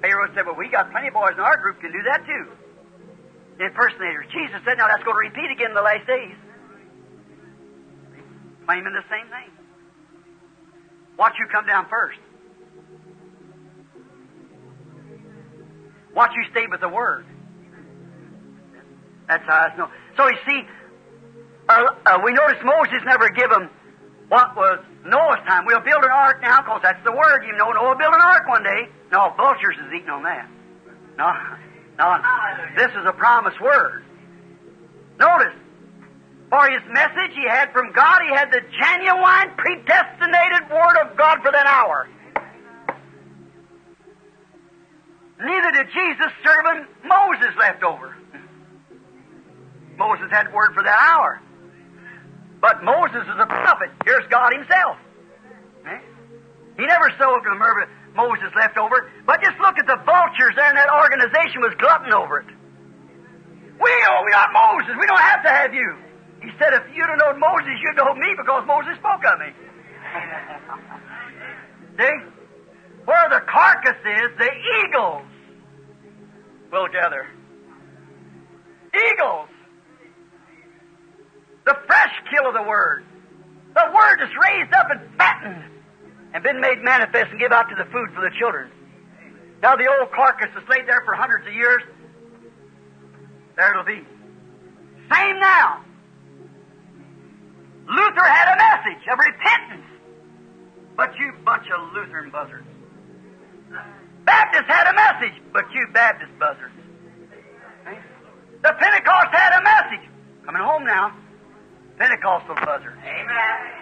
Pharaoh 0.00 0.28
said, 0.34 0.46
Well, 0.46 0.56
we 0.56 0.68
got 0.68 0.90
plenty 0.90 1.08
of 1.08 1.14
boys 1.14 1.32
in 1.34 1.40
our 1.40 1.56
group 1.56 1.80
can 1.80 1.92
do 1.92 2.02
that 2.02 2.26
too. 2.26 3.64
Impersonators. 3.64 4.26
Jesus 4.32 4.60
said, 4.64 4.78
Now 4.78 4.88
that's 4.88 5.02
going 5.04 5.16
to 5.16 5.24
repeat 5.28 5.50
again 5.50 5.70
in 5.70 5.74
the 5.74 5.82
last 5.82 6.06
days. 6.06 6.36
Claiming 8.66 8.92
the 8.92 9.04
same 9.08 9.26
thing. 9.30 9.50
Watch 11.16 11.34
you 11.38 11.46
come 11.50 11.66
down 11.66 11.86
first. 11.88 12.18
Watch 16.14 16.32
you 16.34 16.44
stay 16.50 16.66
with 16.66 16.80
the 16.80 16.88
Word. 16.88 17.26
That's 19.28 19.44
how 19.44 19.68
I 19.72 19.76
know. 19.76 19.88
So 20.16 20.26
you 20.28 20.36
see, 20.48 20.62
uh, 21.68 21.84
uh, 22.06 22.18
we 22.24 22.32
notice 22.32 22.58
Moses 22.64 23.02
never 23.04 23.28
give 23.30 23.50
them 23.50 23.70
what 24.28 24.56
was 24.56 24.80
Noah's 25.04 25.40
time. 25.46 25.66
We'll 25.66 25.80
build 25.80 26.02
an 26.04 26.10
ark 26.10 26.42
now 26.42 26.62
because 26.62 26.80
that's 26.82 27.02
the 27.04 27.12
Word. 27.12 27.44
You 27.46 27.56
know, 27.56 27.70
Noah 27.70 27.96
built 27.96 28.14
an 28.14 28.20
ark 28.20 28.48
one 28.48 28.62
day. 28.62 28.88
No, 29.12 29.32
vultures 29.36 29.76
is 29.78 29.92
eating 29.94 30.10
on 30.10 30.22
that. 30.24 30.48
No, 31.16 31.30
no, 31.98 32.18
this 32.76 32.90
is 32.90 33.06
a 33.06 33.12
promised 33.12 33.60
Word. 33.60 34.04
Notice, 35.18 35.54
for 36.50 36.68
his 36.70 36.82
message 36.92 37.34
he 37.34 37.46
had 37.48 37.72
from 37.72 37.92
God, 37.92 38.20
he 38.22 38.34
had 38.34 38.50
the 38.50 38.60
genuine, 38.60 39.54
predestinated 39.56 40.70
Word 40.70 40.96
of 41.06 41.16
God 41.16 41.38
for 41.42 41.52
that 41.52 41.66
hour. 41.66 42.08
Neither 45.38 45.70
did 45.70 45.86
Jesus 45.92 46.32
serving 46.42 46.86
Moses 47.04 47.54
left 47.58 47.82
over. 47.82 48.16
Moses 49.98 50.26
had 50.30 50.52
word 50.52 50.74
for 50.74 50.82
that 50.82 50.98
hour. 50.98 51.40
But 52.60 52.82
Moses 52.82 53.22
is 53.22 53.38
a 53.38 53.46
prophet. 53.46 53.90
Here's 54.04 54.26
God 54.28 54.52
Himself. 54.52 54.96
Eh? 55.86 55.98
He 56.78 56.86
never 56.86 57.12
sold 57.18 57.44
to 57.44 57.50
the 57.50 57.56
Moses 58.16 58.48
left 58.56 58.78
over. 58.78 59.10
But 59.26 59.44
just 59.44 59.60
look 59.60 59.78
at 59.78 59.86
the 59.86 60.00
vultures 60.04 60.56
there, 60.56 60.68
and 60.68 60.76
that 60.76 60.88
organization 60.88 61.60
was 61.60 61.74
glutting 61.78 62.12
over 62.12 62.40
it. 62.40 62.48
We 63.76 63.92
oh, 64.08 64.22
we 64.24 64.32
got 64.32 64.52
Moses. 64.52 64.96
We 64.98 65.06
don't 65.06 65.20
have 65.20 65.42
to 65.44 65.52
have 65.52 65.74
you. 65.74 65.96
He 66.40 66.50
said, 66.58 66.72
if 66.72 66.82
you'd 66.94 67.08
have 67.08 67.18
known 67.18 67.38
Moses, 67.40 67.76
you'd 67.82 67.96
know 67.96 68.14
me 68.14 68.34
because 68.36 68.64
Moses 68.66 68.96
spoke 68.96 69.24
of 69.24 69.38
me. 69.40 69.52
See? 72.00 72.16
Where 73.04 73.28
the 73.30 73.40
carcass 73.46 73.96
is, 74.04 74.36
the 74.38 74.50
eagles 74.84 75.22
will 76.72 76.88
gather. 76.88 77.26
Eagles. 78.94 79.48
The 81.66 81.76
fresh 81.86 82.14
kill 82.30 82.46
of 82.48 82.54
the 82.54 82.62
Word. 82.62 83.04
The 83.74 83.90
Word 83.92 84.22
is 84.22 84.30
raised 84.42 84.72
up 84.72 84.86
and 84.90 85.00
fattened 85.18 85.64
and 86.32 86.42
been 86.42 86.60
made 86.60 86.78
manifest 86.82 87.26
and 87.30 87.40
give 87.40 87.52
out 87.52 87.68
to 87.68 87.74
the 87.74 87.84
food 87.90 88.08
for 88.14 88.22
the 88.22 88.30
children. 88.38 88.70
Now 89.62 89.74
the 89.76 89.86
old 89.86 90.12
carcass 90.12 90.50
is 90.56 90.68
laid 90.68 90.86
there 90.86 91.02
for 91.04 91.14
hundreds 91.14 91.46
of 91.46 91.52
years. 91.52 91.82
There 93.56 93.70
it'll 93.70 93.84
be. 93.84 94.06
Same 95.12 95.40
now. 95.40 95.82
Luther 97.88 98.24
had 98.24 98.54
a 98.54 98.56
message 98.56 99.02
of 99.10 99.18
repentance. 99.18 99.86
But 100.96 101.14
you 101.18 101.32
bunch 101.44 101.66
of 101.68 101.92
Lutheran 101.92 102.30
buzzards. 102.30 102.66
Baptists 104.24 104.66
had 104.66 104.86
a 104.88 104.94
message, 104.94 105.42
but 105.52 105.64
you 105.72 105.86
Baptist 105.92 106.32
buzzards. 106.38 106.74
The 108.62 108.72
Pentecost 108.72 109.28
had 109.32 109.58
a 109.58 109.62
message. 109.62 110.08
Coming 110.44 110.62
home 110.62 110.84
now. 110.84 111.12
Pentecostal 111.98 112.54
buzzards. 112.56 112.96
Amen. 113.04 113.76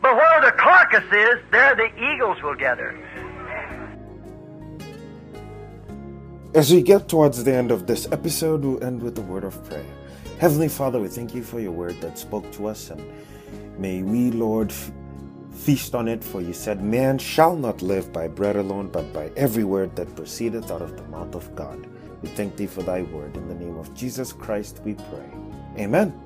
But 0.00 0.14
where 0.14 0.40
the 0.40 0.52
carcass 0.52 1.04
is, 1.04 1.38
there 1.50 1.74
the 1.74 1.90
eagles 2.12 2.40
will 2.42 2.54
gather. 2.54 2.96
As 6.54 6.72
we 6.72 6.80
get 6.80 7.08
towards 7.08 7.44
the 7.44 7.52
end 7.52 7.70
of 7.70 7.86
this 7.86 8.06
episode, 8.12 8.64
we'll 8.64 8.82
end 8.82 9.02
with 9.02 9.18
a 9.18 9.22
word 9.22 9.44
of 9.44 9.62
prayer. 9.64 9.84
Heavenly 10.38 10.68
Father, 10.68 11.00
we 11.00 11.08
thank 11.08 11.34
you 11.34 11.42
for 11.42 11.60
your 11.60 11.72
word 11.72 12.00
that 12.00 12.18
spoke 12.18 12.50
to 12.52 12.66
us, 12.66 12.90
and 12.90 13.02
may 13.78 14.02
we, 14.02 14.30
Lord, 14.30 14.70
f- 14.70 14.90
feast 15.52 15.94
on 15.94 16.08
it. 16.08 16.22
For 16.22 16.40
you 16.40 16.52
said, 16.52 16.82
Man 16.82 17.18
shall 17.18 17.56
not 17.56 17.82
live 17.82 18.12
by 18.12 18.28
bread 18.28 18.56
alone, 18.56 18.88
but 18.88 19.12
by 19.12 19.30
every 19.36 19.64
word 19.64 19.96
that 19.96 20.14
proceedeth 20.14 20.70
out 20.70 20.82
of 20.82 20.96
the 20.96 21.02
mouth 21.04 21.34
of 21.34 21.54
God. 21.54 21.86
We 22.22 22.28
thank 22.30 22.56
thee 22.56 22.66
for 22.66 22.82
thy 22.82 23.02
word. 23.02 23.36
In 23.36 23.48
the 23.48 23.54
name 23.54 23.76
of 23.76 23.92
Jesus 23.94 24.32
Christ, 24.32 24.80
we 24.84 24.94
pray. 24.94 25.30
Amen. 25.78 26.25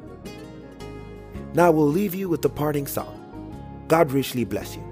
Now 1.53 1.71
we'll 1.71 1.87
leave 1.87 2.15
you 2.15 2.29
with 2.29 2.41
the 2.41 2.49
parting 2.49 2.87
song. 2.87 3.17
God 3.87 4.11
richly 4.11 4.45
bless 4.45 4.75
you. 4.75 4.90